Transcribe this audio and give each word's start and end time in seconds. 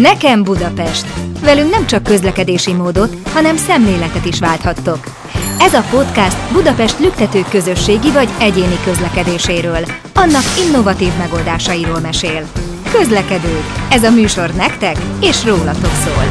Nekem 0.00 0.42
Budapest. 0.42 1.06
Velünk 1.40 1.70
nem 1.70 1.86
csak 1.86 2.02
közlekedési 2.02 2.72
módot, 2.72 3.16
hanem 3.32 3.56
szemléletet 3.56 4.24
is 4.24 4.38
válthattok. 4.38 4.98
Ez 5.58 5.74
a 5.74 5.84
podcast 5.90 6.52
Budapest 6.52 6.98
lüktető 6.98 7.44
közösségi 7.50 8.10
vagy 8.10 8.28
egyéni 8.38 8.78
közlekedéséről, 8.84 9.84
annak 10.14 10.44
innovatív 10.66 11.12
megoldásairól 11.18 12.00
mesél. 12.00 12.46
Közlekedők. 12.92 13.64
Ez 13.90 14.02
a 14.02 14.10
műsor 14.10 14.50
nektek 14.50 14.96
és 15.20 15.44
rólatok 15.44 15.92
szól. 16.04 16.24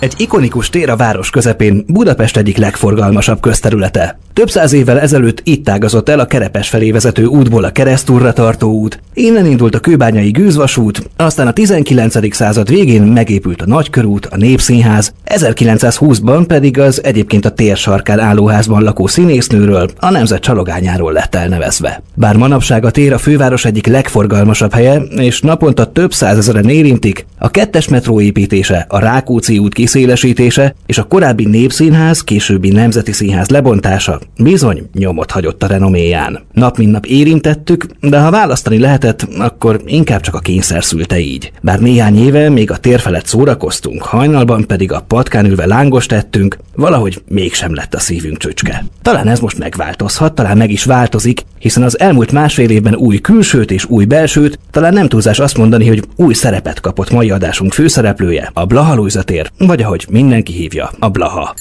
Egy 0.00 0.14
ikonikus 0.16 0.70
tér 0.70 0.90
a 0.90 0.96
város 0.96 1.30
közepén, 1.30 1.84
Budapest 1.86 2.36
egyik 2.36 2.56
legforgalmasabb 2.56 3.40
közterülete. 3.40 4.18
Több 4.32 4.50
száz 4.50 4.72
évvel 4.72 5.00
ezelőtt 5.00 5.40
itt 5.44 5.68
ágazott 5.68 6.08
el 6.08 6.20
a 6.20 6.26
Kerepes 6.26 6.68
felé 6.68 6.90
vezető 6.90 7.24
útból 7.24 7.64
a 7.64 7.70
keresztúrra 7.70 8.32
tartó 8.32 8.72
út. 8.72 9.00
Innen 9.14 9.46
indult 9.46 9.74
a 9.74 9.78
kőbányai 9.78 10.30
gőzvasút, 10.30 11.10
aztán 11.16 11.46
a 11.46 11.52
19. 11.52 12.34
század 12.34 12.68
végén 12.68 13.02
megépült 13.02 13.62
a 13.62 13.66
Nagykörút, 13.66 14.26
a 14.26 14.36
Népszínház, 14.36 15.12
1920-ban 15.26 16.44
pedig 16.46 16.78
az 16.78 17.04
egyébként 17.04 17.44
a 17.44 17.50
tér 17.50 17.76
sarkán 17.76 18.20
állóházban 18.20 18.82
lakó 18.82 19.06
színésznőről, 19.06 19.90
a 19.98 20.10
nemzet 20.10 20.42
csalogányáról 20.42 21.12
lett 21.12 21.34
elnevezve. 21.34 22.02
Bár 22.14 22.36
manapság 22.36 22.84
a 22.84 22.90
tér 22.90 23.12
a 23.12 23.18
főváros 23.18 23.64
egyik 23.64 23.86
legforgalmasabb 23.86 24.72
helye, 24.72 24.96
és 25.16 25.40
naponta 25.40 25.92
több 25.92 26.12
százezeren 26.12 26.68
érintik, 26.68 27.26
a 27.38 27.50
kettes 27.50 27.88
metró 27.88 28.20
építése, 28.20 28.86
a 28.88 28.98
Rákóczi 28.98 29.58
út 29.58 29.74
kiszélesítése 29.88 30.74
és 30.86 30.98
a 30.98 31.04
korábbi 31.04 31.44
Népszínház, 31.44 32.20
későbbi 32.20 32.70
Nemzeti 32.70 33.12
Színház 33.12 33.48
lebontása 33.48 34.20
bizony 34.38 34.88
nyomot 34.94 35.30
hagyott 35.30 35.62
a 35.62 35.66
renoméján. 35.66 36.40
Nap 36.52 36.76
mint 36.76 36.92
nap 36.92 37.06
érintettük, 37.06 37.86
de 38.00 38.20
ha 38.20 38.30
választani 38.30 38.78
lehetett, 38.78 39.26
akkor 39.38 39.80
inkább 39.84 40.20
csak 40.20 40.34
a 40.34 40.38
kényszer 40.38 40.84
szülte 40.84 41.18
így. 41.18 41.52
Bár 41.62 41.80
néhány 41.80 42.18
éve 42.18 42.48
még 42.48 42.70
a 42.70 42.76
tér 42.76 43.00
felett 43.00 43.26
szórakoztunk, 43.26 44.02
hajnalban 44.02 44.66
pedig 44.66 44.92
a 44.92 45.04
patkán 45.06 45.46
ülve 45.46 45.66
lángos 45.66 46.06
tettünk, 46.06 46.58
valahogy 46.74 47.22
mégsem 47.28 47.74
lett 47.74 47.94
a 47.94 47.98
szívünk 47.98 48.38
csöcske. 48.38 48.84
Talán 49.02 49.28
ez 49.28 49.40
most 49.40 49.58
megváltozhat, 49.58 50.34
talán 50.34 50.56
meg 50.56 50.70
is 50.70 50.84
változik, 50.84 51.44
hiszen 51.58 51.82
az 51.82 51.98
elmúlt 51.98 52.32
másfél 52.32 52.70
évben 52.70 52.94
új 52.94 53.18
külsőt 53.18 53.70
és 53.70 53.84
új 53.84 54.04
belsőt, 54.04 54.58
talán 54.70 54.92
nem 54.92 55.08
túlzás 55.08 55.38
azt 55.38 55.56
mondani, 55.56 55.88
hogy 55.88 56.02
új 56.16 56.34
szerepet 56.34 56.80
kapott 56.80 57.10
mai 57.10 57.30
adásunk 57.30 57.72
főszereplője, 57.72 58.50
a 58.52 58.64
Blaha 58.64 59.22
tér, 59.24 59.50
vagy 59.58 59.82
ahogy 59.82 60.06
mindenki 60.10 60.52
hívja, 60.52 60.90
a 60.98 61.08
Blaha. 61.08 61.54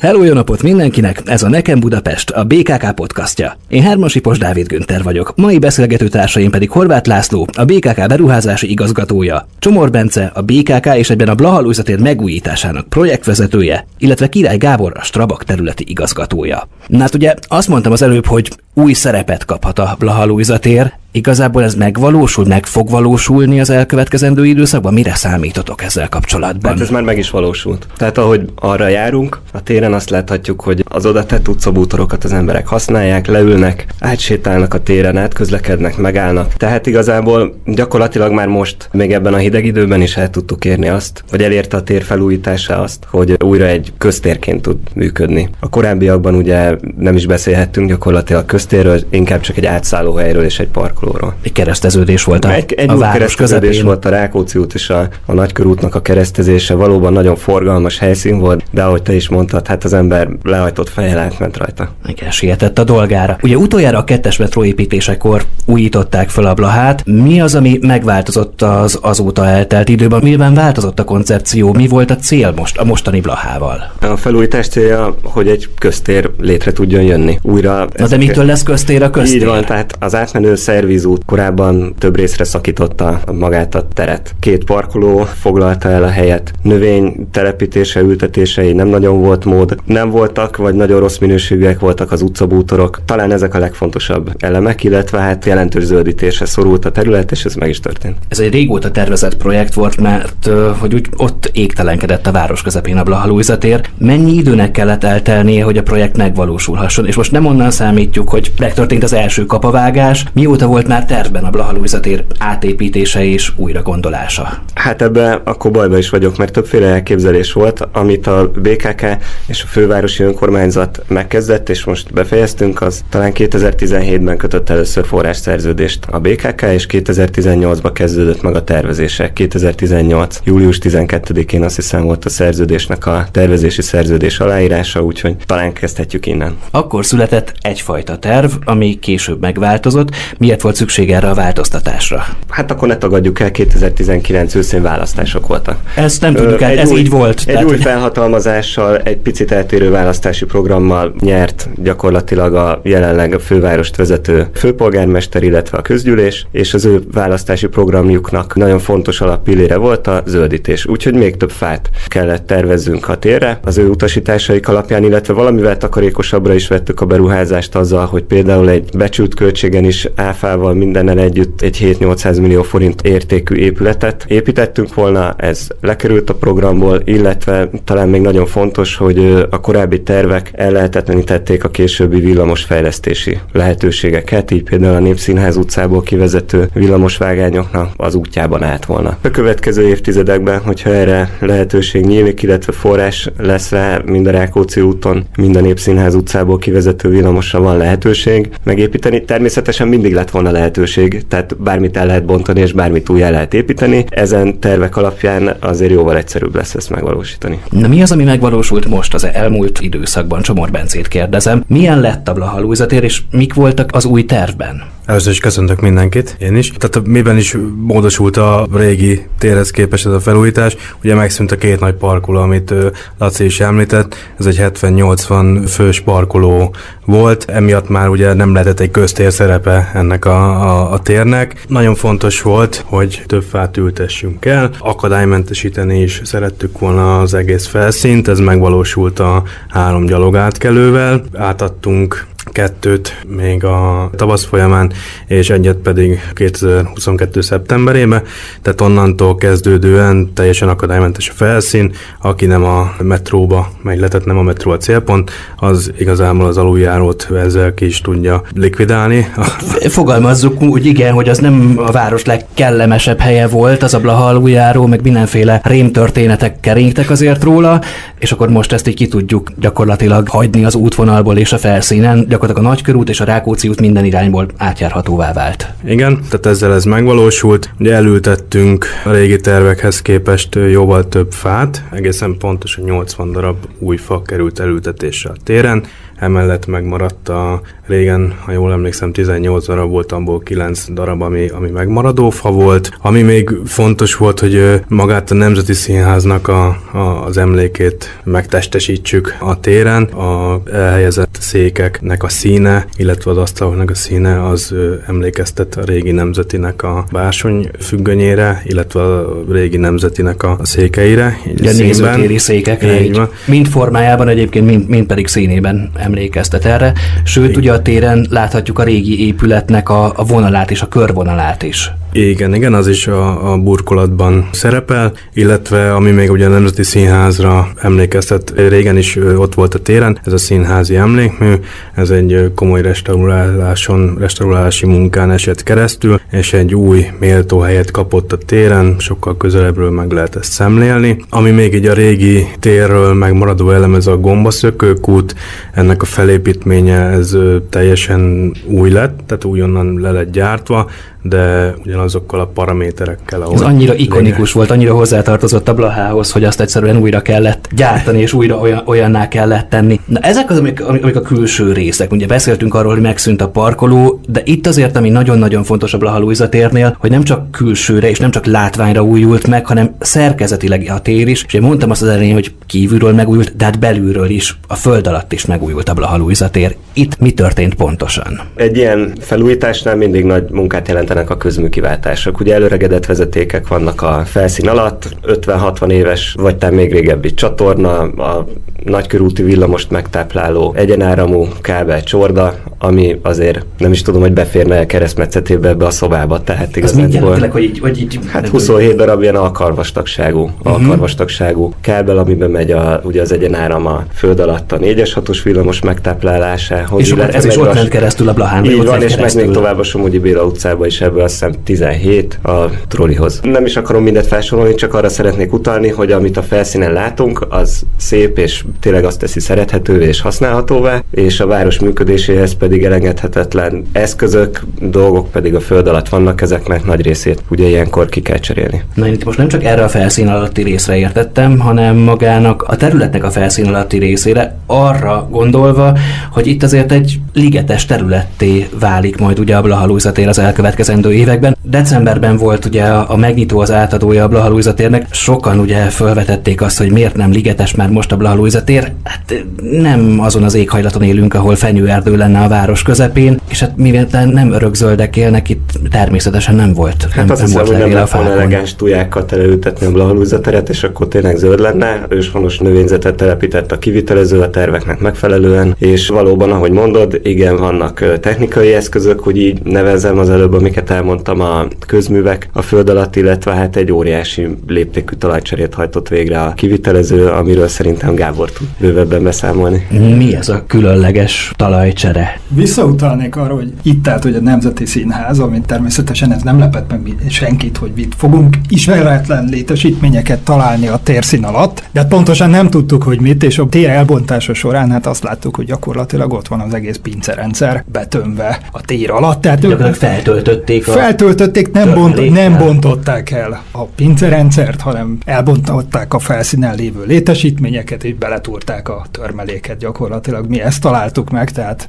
Hello, 0.00 0.22
jó 0.22 0.32
napot 0.32 0.62
mindenkinek! 0.62 1.20
Ez 1.24 1.42
a 1.42 1.48
Nekem 1.48 1.80
Budapest, 1.80 2.30
a 2.30 2.44
BKK 2.44 2.94
podcastja. 2.94 3.56
Én 3.68 3.82
Hermosi 3.82 4.20
Pos 4.20 4.38
Dávid 4.38 4.66
Günther 4.66 5.02
vagyok. 5.02 5.32
Mai 5.36 5.58
beszélgető 5.58 6.08
társaim 6.08 6.50
pedig 6.50 6.70
Horváth 6.70 7.08
László, 7.08 7.46
a 7.56 7.64
BKK 7.64 8.06
beruházási 8.06 8.70
igazgatója, 8.70 9.46
Csomor 9.58 9.90
Bence, 9.90 10.30
a 10.34 10.42
BKK 10.42 10.86
és 10.96 11.10
egyben 11.10 11.28
a 11.28 11.34
Blaha 11.34 11.82
tér 11.82 11.98
megújításának 11.98 12.88
projektvezetője, 12.88 13.86
illetve 13.98 14.28
Király 14.28 14.56
Gábor, 14.56 14.92
a 14.96 15.02
Strabak 15.02 15.44
területi 15.44 15.84
igazgatója. 15.88 16.68
Na 16.86 16.98
hát 16.98 17.14
ugye 17.14 17.34
azt 17.48 17.68
mondtam 17.68 17.92
az 17.92 18.02
előbb, 18.02 18.26
hogy 18.26 18.50
új 18.74 18.92
szerepet 18.92 19.44
kaphat 19.44 19.78
a 19.78 19.96
Blaha 19.98 20.58
tér, 20.58 20.92
Igazából 21.12 21.62
ez 21.62 21.74
megvalósul, 21.74 22.46
meg 22.46 22.66
fog 22.66 22.90
valósulni 22.90 23.60
az 23.60 23.70
elkövetkezendő 23.70 24.46
időszakban? 24.46 24.92
Mire 24.92 25.14
számítotok 25.14 25.82
ezzel 25.82 26.08
kapcsolatban? 26.08 26.70
Hát 26.70 26.80
ez 26.80 26.90
már 26.90 27.02
meg 27.02 27.18
is 27.18 27.30
valósult. 27.30 27.86
Tehát 27.96 28.18
ahogy 28.18 28.52
arra 28.54 28.88
járunk, 28.88 29.40
a 29.52 29.62
téren 29.62 29.92
azt 29.92 30.10
láthatjuk, 30.10 30.60
hogy 30.60 30.84
az 30.88 31.06
oda 31.06 31.26
tett 31.26 31.48
utcabútorokat 31.48 32.24
az 32.24 32.32
emberek 32.32 32.66
használják, 32.66 33.26
leülnek, 33.26 33.86
átsétálnak 33.98 34.74
a 34.74 34.82
téren, 34.82 35.16
átközlekednek, 35.16 35.96
megállnak. 35.96 36.52
Tehát 36.52 36.86
igazából 36.86 37.54
gyakorlatilag 37.64 38.32
már 38.32 38.48
most, 38.48 38.88
még 38.92 39.12
ebben 39.12 39.34
a 39.34 39.36
hideg 39.36 39.64
időben 39.64 40.02
is 40.02 40.16
el 40.16 40.30
tudtuk 40.30 40.64
érni 40.64 40.88
azt, 40.88 41.24
vagy 41.30 41.42
elérte 41.42 41.76
a 41.76 41.82
tér 41.82 42.02
felújítása 42.02 42.78
azt, 42.78 43.06
hogy 43.10 43.36
újra 43.44 43.66
egy 43.66 43.92
köztérként 43.98 44.62
tud 44.62 44.76
működni. 44.94 45.48
A 45.60 45.68
korábbiakban 45.68 46.34
ugye 46.34 46.76
nem 46.98 47.16
is 47.16 47.26
beszélhettünk 47.26 47.88
gyakorlatilag 47.88 48.44
köztérről, 48.44 49.00
inkább 49.10 49.40
csak 49.40 49.56
egy 49.56 49.66
átszállóhelyről 49.66 50.44
és 50.44 50.58
egy 50.58 50.68
park 50.68 50.99
parkolóról. 51.00 51.34
Egy 51.42 51.52
kereszteződés 51.52 52.24
volt 52.24 52.44
a, 52.44 52.52
egy, 52.52 52.72
egy 52.72 52.90
a 52.90 52.96
város 52.96 53.34
közepén. 53.34 53.84
volt 53.84 54.04
a 54.04 54.08
Rákóczi 54.08 54.58
út 54.58 54.74
és 54.74 54.90
a, 54.90 55.08
a 55.26 55.32
Nagykörútnak 55.32 55.94
a 55.94 56.02
keresztezése. 56.02 56.74
Valóban 56.74 57.12
nagyon 57.12 57.36
forgalmas 57.36 57.98
helyszín 57.98 58.38
volt, 58.38 58.62
de 58.70 58.82
ahogy 58.82 59.02
te 59.02 59.14
is 59.14 59.28
mondtad, 59.28 59.66
hát 59.66 59.84
az 59.84 59.92
ember 59.92 60.28
lehajtott 60.42 60.88
fejjel 60.88 61.18
átment 61.18 61.56
rajta. 61.56 61.90
Igen, 62.06 62.30
sietett 62.30 62.78
a 62.78 62.84
dolgára. 62.84 63.38
Ugye 63.42 63.56
utoljára 63.56 63.98
a 63.98 64.04
kettes 64.04 64.36
metró 64.36 64.64
építésekor 64.64 65.44
újították 65.64 66.28
fel 66.28 66.44
a 66.44 66.54
Blahát. 66.54 67.02
Mi 67.04 67.40
az, 67.40 67.54
ami 67.54 67.78
megváltozott 67.82 68.62
az 68.62 68.98
azóta 69.02 69.46
eltelt 69.46 69.88
időben? 69.88 70.20
Miben 70.22 70.54
változott 70.54 70.98
a 70.98 71.04
koncepció? 71.04 71.72
Mi 71.72 71.88
volt 71.88 72.10
a 72.10 72.16
cél 72.16 72.52
most 72.56 72.78
a 72.78 72.84
mostani 72.84 73.20
Blahával? 73.20 73.92
A 74.00 74.16
felújítás 74.16 74.68
célja, 74.68 75.14
hogy 75.22 75.48
egy 75.48 75.68
köztér 75.78 76.30
létre 76.38 76.72
tudjon 76.72 77.02
jönni. 77.02 77.38
Újra. 77.42 77.88
Na 77.96 78.06
de 78.06 78.16
mitől 78.16 78.44
lesz 78.44 78.62
köztér 78.62 79.02
a 79.02 79.10
köztér? 79.10 79.36
Így 79.36 79.44
van, 79.44 79.64
tehát 79.64 79.96
az 79.98 80.14
átmenő 80.14 80.54
szerv 80.54 80.89
vízút 80.90 81.24
korábban 81.24 81.94
több 81.98 82.16
részre 82.16 82.44
szakította 82.44 83.20
magát 83.32 83.74
a 83.74 83.86
teret. 83.94 84.34
Két 84.40 84.64
parkoló 84.64 85.18
foglalta 85.18 85.88
el 85.88 86.02
a 86.02 86.08
helyet. 86.08 86.52
Növény 86.62 87.28
telepítése, 87.30 88.00
ültetései 88.00 88.72
nem 88.72 88.88
nagyon 88.88 89.20
volt 89.20 89.44
mód. 89.44 89.76
Nem 89.84 90.10
voltak, 90.10 90.56
vagy 90.56 90.74
nagyon 90.74 91.00
rossz 91.00 91.18
minőségűek 91.18 91.80
voltak 91.80 92.12
az 92.12 92.22
utcabútorok. 92.22 93.00
Talán 93.04 93.32
ezek 93.32 93.54
a 93.54 93.58
legfontosabb 93.58 94.30
elemek, 94.38 94.84
illetve 94.84 95.18
hát 95.18 95.44
jelentős 95.44 95.84
zöldítésre 95.84 96.46
szorult 96.46 96.84
a 96.84 96.90
terület, 96.90 97.30
és 97.30 97.44
ez 97.44 97.54
meg 97.54 97.68
is 97.68 97.80
történt. 97.80 98.16
Ez 98.28 98.38
egy 98.38 98.52
régóta 98.52 98.90
tervezett 98.90 99.36
projekt 99.36 99.74
volt, 99.74 100.00
mert 100.00 100.50
hogy 100.78 100.94
úgy 100.94 101.06
ott 101.16 101.50
égtelenkedett 101.52 102.26
a 102.26 102.32
város 102.32 102.62
közepén 102.62 102.96
a 102.96 103.02
Blahalújzatér. 103.02 103.80
Mennyi 103.98 104.32
időnek 104.32 104.70
kellett 104.70 105.04
eltelnie, 105.04 105.64
hogy 105.64 105.78
a 105.78 105.82
projekt 105.82 106.16
megvalósulhasson? 106.16 107.06
És 107.06 107.16
most 107.16 107.32
nem 107.32 107.46
onnan 107.46 107.70
számítjuk, 107.70 108.28
hogy 108.28 108.52
megtörtént 108.58 109.02
az 109.02 109.12
első 109.12 109.46
kapavágás, 109.46 110.24
mióta 110.32 110.66
volt 110.66 110.79
volt 110.80 110.92
már 110.92 111.04
tervben 111.04 111.44
a 111.44 111.50
Blaha 111.50 112.00
tér 112.00 112.24
átépítése 112.38 113.24
és 113.24 113.52
újra 113.56 113.82
gondolása? 113.82 114.58
Hát 114.74 115.02
ebbe 115.02 115.40
akkor 115.44 115.70
bajba 115.70 115.98
is 115.98 116.10
vagyok, 116.10 116.36
mert 116.36 116.52
többféle 116.52 116.86
elképzelés 116.86 117.52
volt, 117.52 117.88
amit 117.92 118.26
a 118.26 118.50
BKK 118.54 119.06
és 119.46 119.62
a 119.62 119.66
fővárosi 119.66 120.22
önkormányzat 120.22 121.02
megkezdett, 121.08 121.68
és 121.68 121.84
most 121.84 122.12
befejeztünk, 122.12 122.82
az 122.82 123.04
talán 123.08 123.32
2017-ben 123.34 124.36
kötött 124.36 124.70
először 124.70 125.06
forrásszerződést 125.06 126.04
a 126.10 126.18
BKK, 126.18 126.62
és 126.62 126.86
2018-ban 126.90 127.90
kezdődött 127.92 128.42
meg 128.42 128.54
a 128.54 128.64
tervezése. 128.64 129.32
2018. 129.32 130.40
július 130.44 130.78
12-én 130.82 131.62
azt 131.62 131.76
hiszem 131.76 132.04
volt 132.04 132.24
a 132.24 132.28
szerződésnek 132.28 133.06
a 133.06 133.26
tervezési 133.30 133.82
szerződés 133.82 134.40
aláírása, 134.40 135.02
úgyhogy 135.02 135.36
talán 135.46 135.72
kezdhetjük 135.72 136.26
innen. 136.26 136.56
Akkor 136.70 137.04
született 137.06 137.52
egyfajta 137.60 138.18
terv, 138.18 138.50
ami 138.64 138.98
később 138.98 139.40
megváltozott. 139.40 140.08
Miért 140.38 140.62
volt 140.62 140.69
volt 140.70 140.82
szükség 140.82 141.12
erre 141.12 141.28
a 141.28 141.34
változtatásra? 141.34 142.24
Hát 142.48 142.70
akkor 142.70 142.88
ne 142.88 142.96
tagadjuk 142.96 143.40
el, 143.40 143.50
2019 143.50 144.54
őszén 144.54 144.82
választások 144.82 145.46
voltak. 145.46 145.78
Ezt 145.94 146.20
nem 146.20 146.34
tudjuk 146.34 146.62
el, 146.62 146.78
ez 146.78 146.90
új, 146.90 146.98
így 146.98 147.10
volt. 147.10 147.38
Egy 147.38 147.46
tehát, 147.46 147.64
új 147.64 147.76
felhatalmazással, 147.76 148.98
egy 148.98 149.16
picit 149.16 149.52
eltérő 149.52 149.90
választási 149.90 150.44
programmal 150.44 151.14
nyert 151.20 151.68
gyakorlatilag 151.82 152.54
a 152.54 152.80
jelenleg 152.84 153.32
a 153.32 153.38
fővárost 153.38 153.96
vezető 153.96 154.46
főpolgármester, 154.54 155.42
illetve 155.42 155.78
a 155.78 155.82
közgyűlés, 155.82 156.46
és 156.52 156.74
az 156.74 156.84
ő 156.84 157.00
választási 157.12 157.66
programjuknak 157.66 158.54
nagyon 158.54 158.78
fontos 158.78 159.20
alappillére 159.20 159.76
volt 159.76 160.06
a 160.06 160.22
zöldítés. 160.26 160.86
Úgyhogy 160.86 161.14
még 161.14 161.36
több 161.36 161.50
fát 161.50 161.90
kellett 162.06 162.46
tervezzünk 162.46 163.08
a 163.08 163.18
térre 163.18 163.60
az 163.64 163.78
ő 163.78 163.88
utasításaik 163.88 164.68
alapján, 164.68 165.04
illetve 165.04 165.32
valamivel 165.32 165.76
takarékosabbra 165.76 166.54
is 166.54 166.68
vettük 166.68 167.00
a 167.00 167.06
beruházást 167.06 167.74
azzal, 167.74 168.06
hogy 168.06 168.22
például 168.22 168.68
egy 168.68 168.88
becsült 168.96 169.34
költségen 169.34 169.84
is 169.84 170.08
áfával 170.16 170.59
munkával 170.60 170.74
mindennel 170.74 171.18
együtt 171.18 171.62
egy 171.62 171.96
7-800 172.00 172.40
millió 172.40 172.62
forint 172.62 173.02
értékű 173.02 173.54
épületet 173.54 174.24
építettünk 174.28 174.94
volna, 174.94 175.34
ez 175.36 175.68
lekerült 175.80 176.30
a 176.30 176.34
programból, 176.34 177.00
illetve 177.04 177.70
talán 177.84 178.08
még 178.08 178.20
nagyon 178.20 178.46
fontos, 178.46 178.96
hogy 178.96 179.46
a 179.50 179.60
korábbi 179.60 180.02
tervek 180.02 180.50
ellehetetlenítették 180.52 181.64
a 181.64 181.70
későbbi 181.70 182.20
villamosfejlesztési 182.20 183.38
lehetőségeket, 183.52 184.50
így 184.50 184.62
például 184.62 184.94
a 184.94 184.98
Népszínház 184.98 185.56
utcából 185.56 186.02
kivezető 186.02 186.68
villamosvágányoknak 186.74 187.92
az 187.96 188.14
útjában 188.14 188.62
állt 188.62 188.84
volna. 188.84 189.18
A 189.22 189.30
következő 189.30 189.88
évtizedekben, 189.88 190.60
hogyha 190.60 190.90
erre 190.90 191.36
lehetőség 191.40 192.04
nyílik, 192.04 192.42
illetve 192.42 192.72
forrás 192.72 193.30
lesz 193.38 193.70
rá, 193.70 194.02
mind 194.04 194.26
a 194.26 194.30
Rákóczi 194.30 194.80
úton, 194.80 195.24
mind 195.36 195.56
a 195.56 195.60
Népszínház 195.60 196.14
utcából 196.14 196.58
kivezető 196.58 197.08
villamosra 197.08 197.60
van 197.60 197.76
lehetőség 197.76 198.48
megépíteni. 198.62 199.24
Természetesen 199.24 199.88
mindig 199.88 200.14
lett 200.14 200.30
volna 200.30 200.49
volna 200.50 200.58
lehetőség, 200.58 201.24
tehát 201.28 201.56
bármit 201.56 201.96
el 201.96 202.06
lehet 202.06 202.24
bontani, 202.24 202.60
és 202.60 202.72
bármit 202.72 203.08
új 203.08 203.22
el 203.22 203.30
lehet 203.30 203.54
építeni. 203.54 204.04
Ezen 204.08 204.58
tervek 204.58 204.96
alapján 204.96 205.56
azért 205.60 205.90
jóval 205.90 206.16
egyszerűbb 206.16 206.54
lesz 206.54 206.74
ezt 206.74 206.90
megvalósítani. 206.90 207.60
Na 207.70 207.88
mi 207.88 208.02
az, 208.02 208.12
ami 208.12 208.24
megvalósult 208.24 208.86
most 208.86 209.14
az 209.14 209.24
elmúlt 209.24 209.80
időszakban? 209.80 210.42
Csomor 210.42 210.70
Bencét 210.70 211.08
kérdezem. 211.08 211.64
Milyen 211.66 212.00
lett 212.00 212.28
a 212.28 212.32
Blaha 212.32 212.58
és 212.88 213.22
mik 213.30 213.54
voltak 213.54 213.90
az 213.92 214.04
új 214.04 214.24
tervben? 214.24 214.82
Először 215.10 215.32
is 215.32 215.38
köszöntök 215.38 215.80
mindenkit, 215.80 216.36
én 216.38 216.56
is. 216.56 216.70
Tehát 216.70 217.06
miben 217.06 217.36
is 217.36 217.56
módosult 217.76 218.36
a 218.36 218.66
régi 218.74 219.26
térhez 219.38 219.70
képest 219.70 220.06
ez 220.06 220.12
a 220.12 220.20
felújítás? 220.20 220.76
Ugye 221.02 221.14
megszűnt 221.14 221.52
a 221.52 221.56
két 221.56 221.80
nagy 221.80 221.94
parkoló, 221.94 222.40
amit 222.40 222.74
Laci 223.18 223.44
is 223.44 223.60
említett. 223.60 224.14
Ez 224.38 224.46
egy 224.46 224.58
70-80 224.60 225.64
fős 225.68 226.00
parkoló 226.00 226.74
volt, 227.04 227.44
emiatt 227.48 227.88
már 227.88 228.08
ugye 228.08 228.32
nem 228.32 228.52
lehetett 228.52 228.80
egy 228.80 228.90
köztér 228.90 229.32
szerepe 229.32 229.90
ennek 229.94 230.24
a, 230.24 230.62
a, 230.62 230.92
a 230.92 230.98
térnek. 230.98 231.64
Nagyon 231.68 231.94
fontos 231.94 232.42
volt, 232.42 232.84
hogy 232.86 233.22
több 233.26 233.42
fát 233.42 233.76
ültessünk 233.76 234.44
el, 234.44 234.70
akadálymentesíteni 234.78 236.02
is 236.02 236.20
szerettük 236.24 236.78
volna 236.78 237.20
az 237.20 237.34
egész 237.34 237.66
felszínt, 237.66 238.28
ez 238.28 238.38
megvalósult 238.38 239.18
a 239.18 239.42
három 239.68 240.06
gyalogátkelővel. 240.06 241.22
Átadtunk 241.34 242.28
kettőt 242.44 243.24
még 243.26 243.64
a 243.64 244.10
tavasz 244.16 244.44
folyamán, 244.44 244.92
és 245.26 245.50
egyet 245.50 245.76
pedig 245.76 246.20
2022. 246.34 247.40
szeptemberében, 247.40 248.22
tehát 248.62 248.80
onnantól 248.80 249.34
kezdődően 249.34 250.30
teljesen 250.34 250.68
akadálymentes 250.68 251.28
a 251.28 251.32
felszín, 251.32 251.92
aki 252.22 252.46
nem 252.46 252.64
a 252.64 252.92
metróba 253.02 253.70
megy 253.82 253.98
le, 253.98 254.08
nem 254.24 254.38
a 254.38 254.42
metró 254.42 254.70
a 254.70 254.76
célpont, 254.76 255.30
az 255.56 255.92
igazából 255.98 256.46
az 256.46 256.56
aluljárót 256.56 257.28
ezzel 257.36 257.74
ki 257.74 257.84
is 257.84 258.00
tudja 258.00 258.42
likvidálni. 258.54 259.32
Fogalmazzuk 259.88 260.62
úgy, 260.62 260.86
igen, 260.86 261.12
hogy 261.12 261.28
az 261.28 261.38
nem 261.38 261.74
a 261.76 261.90
város 261.90 262.24
legkellemesebb 262.24 263.20
helye 263.20 263.46
volt, 263.46 263.82
az 263.82 263.94
a 263.94 264.00
Blaha 264.00 264.26
aluljáró, 264.26 264.86
meg 264.86 265.02
mindenféle 265.02 265.60
rémtörténetek 265.64 266.60
keringtek 266.60 267.10
azért 267.10 267.42
róla, 267.42 267.80
és 268.18 268.32
akkor 268.32 268.48
most 268.48 268.72
ezt 268.72 268.88
így 268.88 268.94
ki 268.94 269.08
tudjuk 269.08 269.50
gyakorlatilag 269.56 270.28
hagyni 270.28 270.64
az 270.64 270.74
útvonalból 270.74 271.36
és 271.36 271.52
a 271.52 271.58
felszínen, 271.58 272.24
gyakorlatilag 272.30 272.68
a 272.68 272.68
Nagykörút 272.68 273.08
és 273.08 273.20
a 273.20 273.24
Rákóczi 273.24 273.68
út 273.68 273.80
minden 273.80 274.04
irányból 274.04 274.46
átjárhatóvá 274.56 275.32
vált. 275.32 275.72
Igen, 275.84 276.20
tehát 276.28 276.46
ezzel 276.46 276.72
ez 276.72 276.84
megvalósult. 276.84 277.70
Ugye 277.78 277.94
elültettünk 277.94 278.86
a 279.04 279.10
régi 279.10 279.40
tervekhez 279.40 280.02
képest 280.02 280.54
jóval 280.54 281.08
több 281.08 281.32
fát, 281.32 281.84
egészen 281.92 282.36
pontosan 282.38 282.84
80 282.84 283.32
darab 283.32 283.56
új 283.78 283.96
fa 283.96 284.22
került 284.22 284.58
elültetésre 284.60 285.30
a 285.30 285.36
téren, 285.44 285.84
emellett 286.20 286.66
megmaradt 286.66 287.28
a 287.28 287.60
régen, 287.86 288.34
ha 288.44 288.52
jól 288.52 288.72
emlékszem, 288.72 289.12
18 289.12 289.66
darab 289.66 289.90
volt, 289.90 290.12
abból 290.12 290.40
9 290.40 290.90
darab, 290.92 291.22
ami, 291.22 291.48
ami 291.48 291.70
megmaradó 291.70 292.30
fa 292.30 292.50
volt. 292.50 292.90
Ami 293.00 293.22
még 293.22 293.50
fontos 293.64 294.16
volt, 294.16 294.40
hogy 294.40 294.80
magát 294.88 295.30
a 295.30 295.34
Nemzeti 295.34 295.72
Színháznak 295.72 296.48
a, 296.48 296.66
a, 296.92 296.98
az 296.98 297.36
emlékét 297.36 298.20
megtestesítsük 298.24 299.36
a 299.40 299.60
téren. 299.60 300.02
A 300.02 300.60
elhelyezett 300.72 301.36
székeknek 301.40 302.22
a 302.22 302.28
színe, 302.28 302.86
illetve 302.96 303.30
az 303.30 303.36
asztaloknak 303.36 303.90
a 303.90 303.94
színe 303.94 304.46
az 304.48 304.74
emlékeztet 305.06 305.76
a 305.76 305.84
régi 305.84 306.10
nemzetinek 306.10 306.82
a 306.82 307.04
bársony 307.12 307.70
függönyére, 307.78 308.62
illetve 308.64 309.02
a 309.02 309.44
régi 309.50 309.76
nemzetinek 309.76 310.42
a 310.42 310.58
székeire. 310.62 311.38
Így 311.46 311.66
a 311.66 311.72
nézőtéri 311.72 312.38
székekre, 312.38 313.00
így, 313.00 313.06
így 313.06 313.20
mind 313.46 313.66
formájában 313.66 314.28
egyébként, 314.28 314.66
mind, 314.66 314.88
mind 314.88 315.06
pedig 315.06 315.26
színében 315.26 315.90
emlékeztet 316.10 316.64
erre. 316.64 316.92
Sőt, 317.24 317.56
ugye 317.56 317.72
a 317.72 317.82
téren 317.82 318.26
láthatjuk 318.30 318.78
a 318.78 318.82
régi 318.82 319.26
épületnek 319.26 319.88
a, 319.88 320.12
a 320.16 320.24
vonalát 320.24 320.70
és 320.70 320.82
a 320.82 320.88
körvonalát 320.88 321.62
is. 321.62 321.92
Igen, 322.12 322.54
igen, 322.54 322.74
az 322.74 322.88
is 322.88 323.06
a, 323.06 323.52
a 323.52 323.58
burkolatban 323.58 324.48
szerepel, 324.52 325.12
illetve 325.34 325.94
ami 325.94 326.10
még 326.10 326.30
ugye 326.30 326.46
a 326.46 326.48
Nemzeti 326.48 326.82
Színházra 326.82 327.68
emlékeztet, 327.76 328.52
régen 328.56 328.96
is 328.96 329.16
ott 329.16 329.54
volt 329.54 329.74
a 329.74 329.78
téren, 329.78 330.18
ez 330.24 330.32
a 330.32 330.38
színházi 330.38 330.96
emlékmű, 330.96 331.52
ez 331.94 332.10
egy 332.10 332.52
komoly 332.54 332.82
restauráláson, 332.82 334.16
restaurálási 334.18 334.86
munkán 334.86 335.30
esett 335.30 335.62
keresztül, 335.62 336.20
és 336.30 336.52
egy 336.52 336.74
új 336.74 337.06
méltó 337.18 337.58
helyet 337.58 337.90
kapott 337.90 338.32
a 338.32 338.38
téren, 338.38 338.94
sokkal 338.98 339.36
közelebbről 339.36 339.90
meg 339.90 340.12
lehet 340.12 340.36
ezt 340.36 340.52
szemlélni. 340.52 341.24
Ami 341.28 341.50
még 341.50 341.74
így 341.74 341.86
a 341.86 341.92
régi 341.92 342.46
térről 342.60 343.14
megmaradó 343.14 343.70
elem, 343.70 343.94
ez 343.94 344.06
a 344.06 344.16
gombaszökőkút, 344.16 345.34
ennek 345.72 346.02
a 346.02 346.06
felépítménye 346.06 347.00
ez 347.00 347.36
teljesen 347.68 348.52
új 348.66 348.90
lett, 348.90 349.18
tehát 349.26 349.44
újonnan 349.44 350.00
le 350.00 350.10
lett 350.10 350.32
gyártva, 350.32 350.90
de 351.22 351.74
ugyanazokkal 351.84 352.40
a 352.40 352.46
paraméterekkel. 352.46 353.52
Ez 353.52 353.60
annyira 353.60 353.94
ikonikus 353.94 354.36
lényeg. 354.36 354.54
volt, 354.54 354.70
annyira 354.70 354.94
hozzátartozott 354.94 355.68
a 355.68 355.74
Blahához, 355.74 356.32
hogy 356.32 356.44
azt 356.44 356.60
egyszerűen 356.60 356.96
újra 356.96 357.20
kellett 357.20 357.68
gyártani, 357.76 358.20
és 358.20 358.32
újra 358.32 358.56
olyan, 358.56 358.82
olyanná 358.84 359.28
kellett 359.28 359.68
tenni. 359.68 360.00
Na 360.04 360.18
ezek 360.20 360.50
az, 360.50 360.58
amik, 360.58 360.84
amik 360.84 361.16
a 361.16 361.20
külső 361.20 361.72
részek. 361.72 362.12
Ugye 362.12 362.26
beszéltünk 362.26 362.74
arról, 362.74 362.92
hogy 362.92 363.02
megszűnt 363.02 363.42
a 363.42 363.48
parkoló, 363.48 364.20
de 364.28 364.40
itt 364.44 364.66
azért, 364.66 364.96
ami 364.96 365.08
nagyon-nagyon 365.08 365.64
fontos 365.64 365.94
a 365.94 365.98
Blaha 365.98 366.18
Luisa 366.18 366.48
térnél, 366.48 366.96
hogy 366.98 367.10
nem 367.10 367.22
csak 367.22 367.50
külsőre 367.50 368.08
és 368.08 368.18
nem 368.18 368.30
csak 368.30 368.46
látványra 368.46 369.02
újult 369.02 369.46
meg, 369.46 369.66
hanem 369.66 369.94
szerkezetileg 369.98 370.90
a 370.94 371.00
tér 371.00 371.28
is. 371.28 371.44
És 371.46 371.54
én 371.54 371.62
mondtam 371.62 371.90
azt 371.90 372.02
az 372.02 372.08
elején, 372.08 372.34
hogy 372.34 372.52
kívülről 372.66 373.12
megújult, 373.12 373.56
de 373.56 373.64
hát 373.64 373.78
belülről 373.78 374.28
is, 374.28 374.58
a 374.68 374.74
föld 374.74 375.06
alatt 375.06 375.32
is 375.32 375.46
megújult 375.46 375.88
a 375.88 375.94
Blaha 375.94 376.16
Luisa 376.16 376.50
tér. 376.50 376.76
Itt 376.92 377.18
mi 377.18 377.30
történt 377.30 377.74
pontosan? 377.74 378.40
Egy 378.56 378.76
ilyen 378.76 379.12
felújításnál 379.20 379.96
mindig 379.96 380.24
nagy 380.24 380.50
munkát 380.50 380.88
jelent 380.88 381.09
jelentenek 381.10 381.30
a 381.30 381.36
közműkiváltások. 381.36 382.40
Ugye 382.40 382.54
előregedett 382.54 383.06
vezetékek 383.06 383.68
vannak 383.68 384.02
a 384.02 384.22
felszín 384.24 384.68
alatt, 384.68 385.16
50-60 385.26 385.90
éves, 385.90 386.34
vagy 386.38 386.56
talán 386.56 386.74
még 386.74 386.92
régebbi 386.92 387.34
csatorna, 387.34 387.98
a 388.00 388.46
nagykörúti 388.84 389.42
villamost 389.42 389.90
megtápláló 389.90 390.74
egyenáramú 390.76 391.48
kábel 391.60 392.02
csorda, 392.02 392.54
ami 392.82 393.18
azért 393.22 393.64
nem 393.78 393.92
is 393.92 394.02
tudom, 394.02 394.20
hogy 394.20 394.32
beférne 394.32 394.80
a 394.80 394.86
keresztmetszetébe 394.86 395.68
ebbe 395.68 395.86
a 395.86 395.90
szobába. 395.90 396.40
Tehát 396.42 396.76
igazából... 396.76 397.48
hogy 397.50 397.62
így, 397.62 397.78
hogy 397.78 398.00
így... 398.00 398.18
Hát 398.26 398.48
27 398.48 398.96
darab 398.96 399.22
ilyen 399.22 399.36
alkarvastagságú, 399.36 400.40
uh-huh. 400.42 400.72
alkarvastagságú 400.72 401.72
kábel, 401.80 402.18
amiben 402.18 402.50
megy 402.50 402.70
a, 402.70 403.00
ugye 403.04 403.20
az 403.20 403.32
egyenáram 403.32 403.86
a 403.86 404.04
föld 404.14 404.40
alatt 404.40 404.72
a 404.72 404.78
4-es 404.78 405.10
6-os 405.14 405.40
villamos 405.44 405.80
megtáplálásához. 405.80 407.00
És 407.00 407.12
akkor 407.12 407.34
ez 407.34 407.44
is 407.44 407.56
ott 407.56 407.74
ment 407.74 407.88
keresztül 407.88 408.28
a 408.28 408.32
Blahán. 408.32 408.64
Így 408.64 408.84
van, 408.84 409.02
és 409.02 409.16
meg 409.16 409.34
még 409.34 409.50
tovább 409.50 409.78
a 409.78 409.82
Somogyi 409.82 410.18
Béla 410.18 410.44
utcába 410.44 410.86
is 410.86 411.00
ebből 411.00 411.22
azt 411.22 411.32
hiszem 411.32 411.52
17 411.64 412.38
a 412.42 412.70
trollihoz. 412.88 413.40
Nem 413.42 413.64
is 413.64 413.76
akarom 413.76 414.02
mindet 414.02 414.26
felsorolni, 414.26 414.74
csak 414.74 414.94
arra 414.94 415.08
szeretnék 415.08 415.52
utalni, 415.52 415.88
hogy 415.88 416.12
amit 416.12 416.36
a 416.36 416.42
felszínen 416.42 416.92
látunk, 416.92 417.46
az 417.48 417.82
szép 417.96 418.38
és 418.38 418.64
tényleg 418.80 419.04
azt 419.04 419.18
teszi 419.18 419.40
szerethetővé 419.40 420.06
és 420.06 420.20
használhatóvá, 420.20 421.02
és 421.10 421.40
a 421.40 421.46
város 421.46 421.78
működéséhez 421.78 422.52
pedig 422.52 422.69
elengedhetetlen 422.78 423.84
eszközök, 423.92 424.64
dolgok 424.80 425.30
pedig 425.30 425.54
a 425.54 425.60
föld 425.60 425.86
alatt 425.86 426.08
vannak, 426.08 426.40
ezeknek 426.40 426.84
nagy 426.84 427.02
részét 427.02 427.42
ugye 427.48 427.66
ilyenkor 427.66 428.08
ki 428.08 428.20
kell 428.20 428.38
cserélni. 428.38 428.82
Na 428.94 429.06
én 429.06 429.12
itt 429.12 429.24
most 429.24 429.38
nem 429.38 429.48
csak 429.48 429.64
erre 429.64 429.82
a 429.82 429.88
felszín 429.88 430.28
alatti 430.28 430.62
részre 430.62 430.96
értettem, 430.96 431.58
hanem 431.58 431.96
magának 431.96 432.62
a 432.62 432.76
területnek 432.76 433.24
a 433.24 433.30
felszín 433.30 433.66
alatti 433.66 433.98
részére, 433.98 434.56
arra 434.66 435.28
gondolva, 435.30 435.96
hogy 436.32 436.46
itt 436.46 436.62
azért 436.62 436.92
egy 436.92 437.20
ligetes 437.32 437.86
területté 437.86 438.68
válik 438.78 439.18
majd 439.18 439.38
ugye 439.38 439.56
a 439.56 439.62
Blahalújzatér 439.62 440.28
az 440.28 440.38
elkövetkezendő 440.38 441.12
években. 441.12 441.56
Decemberben 441.62 442.36
volt 442.36 442.64
ugye 442.64 442.84
a 442.84 443.16
megnyitó 443.16 443.60
az 443.60 443.70
átadója 443.70 444.24
a 444.24 444.28
Blahalújzatérnek, 444.28 445.06
sokan 445.10 445.58
ugye 445.58 445.76
felvetették 445.76 446.60
azt, 446.60 446.78
hogy 446.78 446.92
miért 446.92 447.16
nem 447.16 447.30
ligetes 447.30 447.74
már 447.74 447.90
most 447.90 448.12
a 448.12 448.16
Blahalújzatér 448.16 448.70
tér, 448.70 448.92
hát 449.04 449.44
nem 449.70 450.20
azon 450.20 450.42
az 450.42 450.54
éghajlaton 450.54 451.02
élünk, 451.02 451.34
ahol 451.34 451.56
fenyőerdő 451.56 452.16
lenne 452.16 452.40
a 452.40 452.48
város 452.48 452.59
közepén, 452.84 453.40
és 453.48 453.60
hát 453.60 453.76
mivel 453.76 454.26
nem 454.26 454.52
örökzöldek 454.52 455.16
élnek, 455.16 455.48
itt 455.48 455.70
természetesen 455.90 456.54
nem 456.54 456.72
volt. 456.72 457.02
Hát 457.02 457.14
nem, 457.14 457.30
azt 457.30 457.40
nem 457.40 457.46
hiszem, 457.46 457.64
volt 457.64 457.76
hogy 457.76 457.86
nem 457.86 457.98
lett 457.98 458.10
volna 458.10 458.30
elegáns 458.30 458.74
tujákat 458.74 459.32
elültetni 459.32 459.86
a 459.86 459.90
blahalúzateret, 459.90 460.68
és 460.68 460.82
akkor 460.82 461.08
tényleg 461.08 461.36
zöld 461.36 461.60
lenne. 461.60 462.06
Őshonos 462.08 462.58
növényzetet 462.58 463.14
telepített 463.14 463.72
a 463.72 463.78
kivitelező 463.78 464.40
a 464.40 464.50
terveknek 464.50 464.98
megfelelően, 465.00 465.74
és 465.78 466.08
valóban, 466.08 466.50
ahogy 466.50 466.70
mondod, 466.70 467.20
igen, 467.22 467.56
vannak 467.56 468.18
technikai 468.20 468.72
eszközök, 468.72 469.20
hogy 469.20 469.36
így 469.36 469.62
nevezem 469.62 470.18
az 470.18 470.30
előbb, 470.30 470.52
amiket 470.52 470.90
elmondtam, 470.90 471.40
a 471.40 471.66
közművek 471.86 472.48
a 472.52 472.62
föld 472.62 472.88
alatt, 472.88 473.16
illetve 473.16 473.54
hát 473.54 473.76
egy 473.76 473.92
óriási 473.92 474.48
léptékű 474.66 475.14
talajcserét 475.14 475.74
hajtott 475.74 476.08
végre 476.08 476.40
a 476.40 476.52
kivitelező, 476.54 477.26
amiről 477.26 477.68
szerintem 477.68 478.14
Gábor 478.14 478.50
tud 478.50 478.66
bővebben 478.78 479.22
beszámolni. 479.22 479.86
Mi 480.16 480.34
ez 480.34 480.48
a 480.48 480.64
különleges 480.66 481.52
talajcsere? 481.56 482.40
Visszautalnék 482.54 483.36
arra, 483.36 483.54
hogy 483.54 483.72
itt 483.82 484.08
állt 484.08 484.22
hogy 484.22 484.34
a 484.34 484.40
Nemzeti 484.40 484.86
Színház, 484.86 485.38
amit 485.38 485.66
természetesen 485.66 486.32
ez 486.32 486.42
nem 486.42 486.58
lepett 486.58 486.90
meg 486.90 487.14
senkit, 487.28 487.76
hogy 487.76 487.90
itt 487.94 488.14
fogunk 488.16 488.56
ismeretlen 488.68 489.44
létesítményeket 489.44 490.40
találni 490.40 490.86
a 490.88 491.00
térszín 491.02 491.44
alatt, 491.44 491.82
de 491.92 492.04
pontosan 492.04 492.50
nem 492.50 492.70
tudtuk, 492.70 493.02
hogy 493.02 493.20
mit, 493.20 493.42
és 493.42 493.58
a 493.58 493.66
tér 493.68 493.88
elbontása 493.88 494.54
során 494.54 494.90
hát 494.90 495.06
azt 495.06 495.22
láttuk, 495.22 495.56
hogy 495.56 495.66
gyakorlatilag 495.66 496.32
ott 496.32 496.48
van 496.48 496.60
az 496.60 496.74
egész 496.74 496.96
pincerendszer 497.02 497.84
betömve 497.92 498.60
a 498.70 498.80
tér 498.80 499.10
alatt. 499.10 499.40
Tehát 499.40 499.64
ők 499.64 499.94
feltöltötték 499.94 500.88
a 500.88 500.92
Feltöltötték, 500.92 501.72
nem, 501.72 501.94
bont, 501.94 502.30
nem 502.30 502.58
bontották 502.58 503.30
el 503.30 503.62
a 503.70 503.84
pincerendszert, 503.84 504.80
hanem 504.80 505.18
elbontották 505.24 506.14
a 506.14 506.18
felszínen 506.18 506.74
lévő 506.74 507.04
létesítményeket, 507.06 508.04
és 508.04 508.14
bele 508.14 508.38
letúrták 508.40 508.88
a 508.88 509.04
törmeléket 509.10 509.78
gyakorlatilag. 509.78 510.48
Mi 510.48 510.60
ezt 510.60 510.80
találtuk 510.80 511.30
meg, 511.30 511.50
tehát 511.50 511.88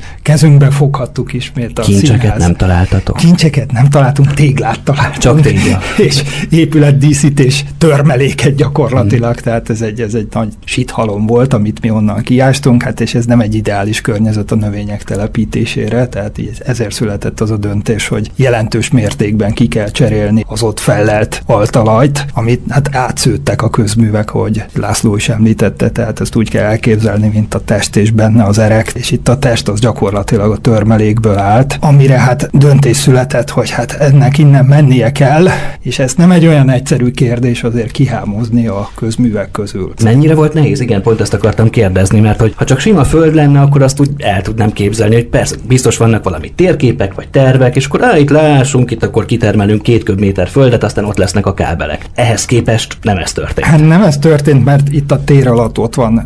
kezünkbe 0.58 0.78
foghattuk 0.78 1.34
ismét 1.34 1.80
a 1.80 1.82
Kincseket 1.82 2.22
színház. 2.22 2.40
nem 2.40 2.56
találtatok. 2.56 3.18
Kincseket 3.18 3.72
nem 3.72 3.90
találtunk, 3.90 4.34
téglát 4.34 4.82
találtunk. 4.84 5.18
Csak 5.18 5.42
tégla. 5.42 5.80
és 6.08 6.24
épületdíszítés 6.50 7.66
törmeléket 7.78 8.56
gyakorlatilag, 8.56 9.34
hmm. 9.34 9.44
tehát 9.44 9.70
ez 9.70 9.82
egy, 9.82 10.02
ez 10.02 10.14
egy 10.14 10.28
nagy 10.32 10.54
sithalom 10.64 11.26
volt, 11.26 11.54
amit 11.54 11.82
mi 11.82 11.90
onnan 11.90 12.22
kiástunk, 12.22 12.84
hát 12.84 13.02
és 13.02 13.16
ez 13.16 13.26
nem 13.26 13.40
egy 13.40 13.56
ideális 13.56 14.02
környezet 14.02 14.52
a 14.52 14.56
növények 14.56 15.04
telepítésére, 15.04 16.08
tehát 16.08 16.38
így 16.38 16.62
ezért 16.66 16.94
született 16.94 17.42
az 17.42 17.52
a 17.52 17.58
döntés, 17.58 18.08
hogy 18.08 18.32
jelentős 18.36 18.92
mértékben 18.92 19.54
ki 19.54 19.68
kell 19.68 19.90
cserélni 19.92 20.46
az 20.48 20.62
ott 20.62 20.80
fellelt 20.80 21.44
altalajt, 21.46 22.26
amit 22.34 22.62
hát 22.70 22.96
átszőttek 22.96 23.62
a 23.62 23.70
közművek, 23.70 24.30
hogy 24.30 24.64
László 24.74 25.16
is 25.16 25.30
említette, 25.30 25.90
tehát 25.90 26.20
ezt 26.20 26.36
úgy 26.36 26.50
kell 26.50 26.66
elképzelni, 26.66 27.28
mint 27.34 27.54
a 27.54 27.60
test 27.60 27.96
és 27.96 28.12
benne 28.12 28.44
az 28.44 28.58
erek, 28.58 28.92
és 28.94 29.12
itt 29.12 29.28
a 29.28 29.40
test 29.40 29.68
az 29.68 29.80
gyakorlatilag 29.80 30.41
a 30.42 30.58
törmelékből 30.58 31.38
állt, 31.38 31.78
amire 31.82 32.20
hát 32.20 32.50
döntés 32.54 32.98
született, 32.98 33.50
hogy 33.50 33.70
hát 33.70 33.92
ennek 33.92 34.38
innen 34.38 34.66
mennie 34.66 35.12
kell, 35.12 35.48
és 35.82 36.00
ez 36.00 36.14
nem 36.14 36.32
egy 36.32 36.48
olyan 36.48 36.70
egyszerű 36.70 37.12
kérdés 37.12 37.64
azért 37.64 37.92
kihámozni 37.92 38.68
a 38.68 38.90
közművek 38.96 39.52
közül. 39.52 39.94
Mennyire 40.04 40.36
volt 40.36 40.54
nehéz? 40.54 40.80
Igen, 40.80 41.02
pont 41.02 41.22
ezt 41.22 41.34
akartam 41.34 41.70
kérdezni, 41.70 42.20
mert 42.20 42.40
hogy 42.40 42.54
ha 42.56 42.66
csak 42.66 42.80
sima 42.80 43.04
föld 43.04 43.36
lenne, 43.36 43.62
akkor 43.62 43.82
azt 43.82 44.00
úgy 44.00 44.10
el 44.18 44.42
tudnám 44.42 44.72
képzelni, 44.72 45.16
hogy 45.16 45.26
persze 45.26 45.56
biztos 45.68 45.98
vannak 45.98 46.24
valami 46.24 46.52
térképek 46.56 47.14
vagy 47.14 47.28
tervek, 47.30 47.76
és 47.76 47.86
akkor 47.86 48.04
á, 48.04 48.18
itt 48.18 48.30
lássunk, 48.30 48.92
itt 48.92 49.04
akkor 49.04 49.26
kitermelünk 49.26 49.82
két 49.82 50.04
köbméter 50.04 50.48
földet, 50.48 50.84
aztán 50.84 51.06
ott 51.06 51.18
lesznek 51.18 51.46
a 51.46 51.54
kábelek. 51.54 52.06
Ehhez 52.16 52.46
képest 52.46 52.98
nem 53.02 53.18
ez 53.18 53.32
történt. 53.32 53.68
Hát 53.68 53.88
nem 53.88 54.04
ez 54.04 54.18
történt, 54.18 54.66
mert 54.66 54.90
itt 54.90 55.12
a 55.12 55.24
tér 55.24 55.48
alatt 55.48 55.78
ott 55.78 55.96
van 55.96 56.18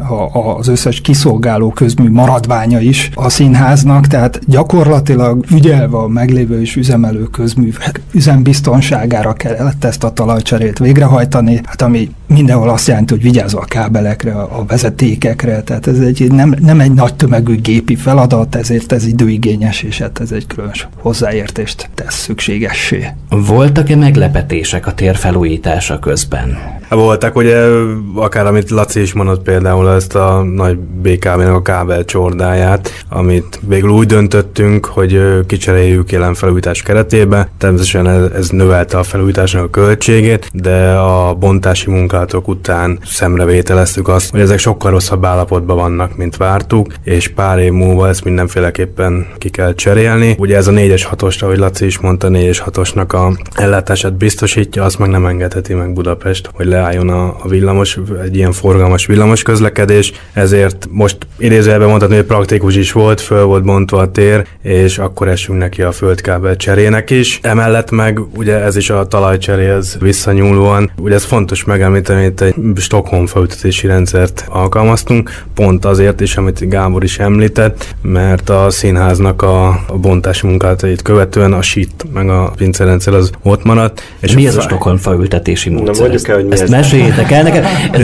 az 0.58 0.68
összes 0.68 1.02
kiszolgáló 1.02 1.70
közmű 1.70 2.10
maradványa 2.10 2.80
is 2.80 3.10
a 3.14 3.30
színháznak, 3.30 4.05
tehát 4.08 4.40
gyakorlatilag 4.48 5.46
ügyelve 5.52 5.98
a 5.98 6.08
meglévő 6.08 6.62
és 6.62 6.76
üzemelő 6.76 7.24
közművek 7.24 8.02
üzembiztonságára 8.12 9.34
kellett 9.34 9.84
ezt 9.84 10.04
a 10.04 10.14
talajcserét 10.14 10.80
végrehajtani, 10.80 11.62
hát 11.64 11.82
ami 11.82 12.12
mindenhol 12.28 12.70
azt 12.70 12.88
jelenti, 12.88 13.14
hogy 13.14 13.24
vigyázva 13.24 13.60
a 13.60 13.66
kábelekre, 13.66 14.34
a 14.34 14.66
vezetékekre, 14.68 15.62
tehát 15.62 15.88
ez 15.88 16.00
egy 16.00 16.32
nem, 16.32 16.56
nem 16.60 16.80
egy 16.80 16.94
nagy 16.94 17.14
tömegű 17.14 17.56
gépi 17.62 17.96
feladat, 17.96 18.56
ezért 18.56 18.92
ez 18.92 19.06
időigényes, 19.06 19.82
és 19.82 20.00
hát 20.00 20.20
ez 20.20 20.32
egy 20.32 20.48
különös 20.48 20.88
hozzáértést 20.98 21.90
tesz 21.96 22.16
szükségessé. 22.16 23.08
Voltak-e 23.30 23.96
meglepetések 23.96 24.88
a 24.88 24.94
tér 24.94 25.16
felújítása 25.16 26.00
közben? 26.00 26.58
Voltak, 26.90 27.36
ugye, 27.36 27.68
akár 28.16 28.46
amit 28.46 28.70
Laci 28.70 29.02
is 29.02 29.14
mondott 29.14 29.44
például 29.44 29.92
ezt 29.92 30.16
a 30.16 30.44
nagy 30.44 30.78
BKV-nek 30.78 31.54
a 31.54 31.62
kábel 31.62 32.06
csordáját, 32.06 32.90
amit 33.10 33.60
végül 33.68 33.85
úgy 33.90 34.06
döntöttünk, 34.06 34.86
hogy 34.86 35.22
kicseréljük 35.48 36.12
jelen 36.12 36.34
felújítás 36.34 36.82
keretében. 36.82 37.48
Természetesen 37.58 38.08
ez, 38.08 38.32
ez 38.32 38.50
növelte 38.50 38.98
a 38.98 39.04
felújításnak 39.04 39.64
a 39.64 39.70
költségét, 39.70 40.50
de 40.54 40.92
a 40.92 41.34
bontási 41.34 41.90
munkálatok 41.90 42.48
után 42.48 43.00
szemrevételeztük 43.06 44.08
azt, 44.08 44.32
hogy 44.32 44.40
ezek 44.40 44.60
sokkal 44.60 44.92
rosszabb 44.92 45.26
állapotban 45.26 45.76
vannak, 45.76 46.18
mint 46.18 46.38
vártuk, 46.38 46.94
és 47.04 47.28
pár 47.28 47.60
év 47.60 47.72
múlva 47.72 48.08
ezt 48.08 48.24
mindenféleképpen 48.24 49.28
ki 49.38 49.50
kell 49.50 49.76
cserélni. 49.76 50.36
Ugye 50.40 50.56
ez 50.56 50.68
a 50.68 50.72
4-es 50.72 51.04
6 51.08 51.22
ahogy 51.22 51.58
Laci 51.58 51.86
is 51.86 52.00
mondta, 52.00 52.28
4-es 52.32 52.60
6 52.64 52.78
a 53.14 53.32
ellátását 53.54 54.14
biztosítja, 54.14 54.84
azt 54.84 55.00
meg 55.00 55.10
nem 55.10 55.26
engedheti 55.26 55.74
meg 55.74 55.94
Budapest, 55.94 56.50
hogy 56.54 56.66
leálljon 56.66 57.10
a, 57.10 57.26
a 57.26 57.48
villamos, 57.48 58.00
egy 58.24 58.36
ilyen 58.36 58.52
forgalmas 58.52 59.06
villamos 59.06 59.42
közlekedés, 59.42 60.12
ezért 60.34 60.88
most 60.92 61.18
idézőjelben 61.38 61.88
mondhatni, 61.88 62.16
hogy 62.16 62.26
praktikus 62.26 62.76
is 62.76 62.92
volt, 62.92 63.22
föl 63.22 63.44
volt 63.44 63.64
bontva 63.76 63.98
a 63.98 64.12
tér, 64.12 64.46
és 64.62 64.98
akkor 64.98 65.28
esünk 65.28 65.60
neki 65.60 65.82
a 65.82 65.92
földkábel 65.92 66.56
cserének 66.56 67.10
is. 67.10 67.40
Emellett 67.42 67.92
meg 67.92 68.20
ugye 68.36 68.64
ez 68.64 68.76
is 68.76 68.90
a 68.90 69.06
talajcseréhez 69.08 69.98
visszanyúlóan, 70.00 70.92
ugye 70.98 71.16
ez 71.16 71.24
fontos 71.24 71.64
megemlíteni, 71.64 72.22
hogy 72.22 72.32
itt 72.32 72.42
egy 72.42 72.56
Stockholm 72.76 73.26
felültetési 73.26 73.88
rendszert 73.88 74.46
alkalmaztunk, 74.50 75.44
pont 75.54 75.86
azért 75.86 76.22
is, 76.22 76.38
amit 76.38 76.70
Gábor 76.70 77.04
is 77.04 77.20
említett, 77.20 77.96
mert 78.02 78.50
a 78.50 78.70
színháznak 78.70 79.42
a, 79.42 79.68
a 79.68 79.98
bontási 80.02 80.48
munkálatait 80.48 81.02
követően 81.02 81.54
a 81.54 81.62
sit 81.62 82.06
meg 82.14 82.30
a 82.30 82.54
pincerendszer 82.56 83.14
az 83.14 83.32
ott 83.44 83.64
maradt. 83.64 84.02
És 84.20 84.36
mi 84.36 84.48
ez 84.48 84.56
a 84.56 84.62
Stockholm 84.62 84.98
felültetési 84.98 85.70
módszer? 85.70 85.96
Na 85.96 86.02
mondjuk 86.02 86.28
el, 86.28 86.36
hogy 86.36 86.46
mi 86.46 86.52
Ezt 86.52 86.62
ez. 86.62 86.70
meséljétek 86.70 87.32
el 87.32 87.44
nekem. 87.44 87.64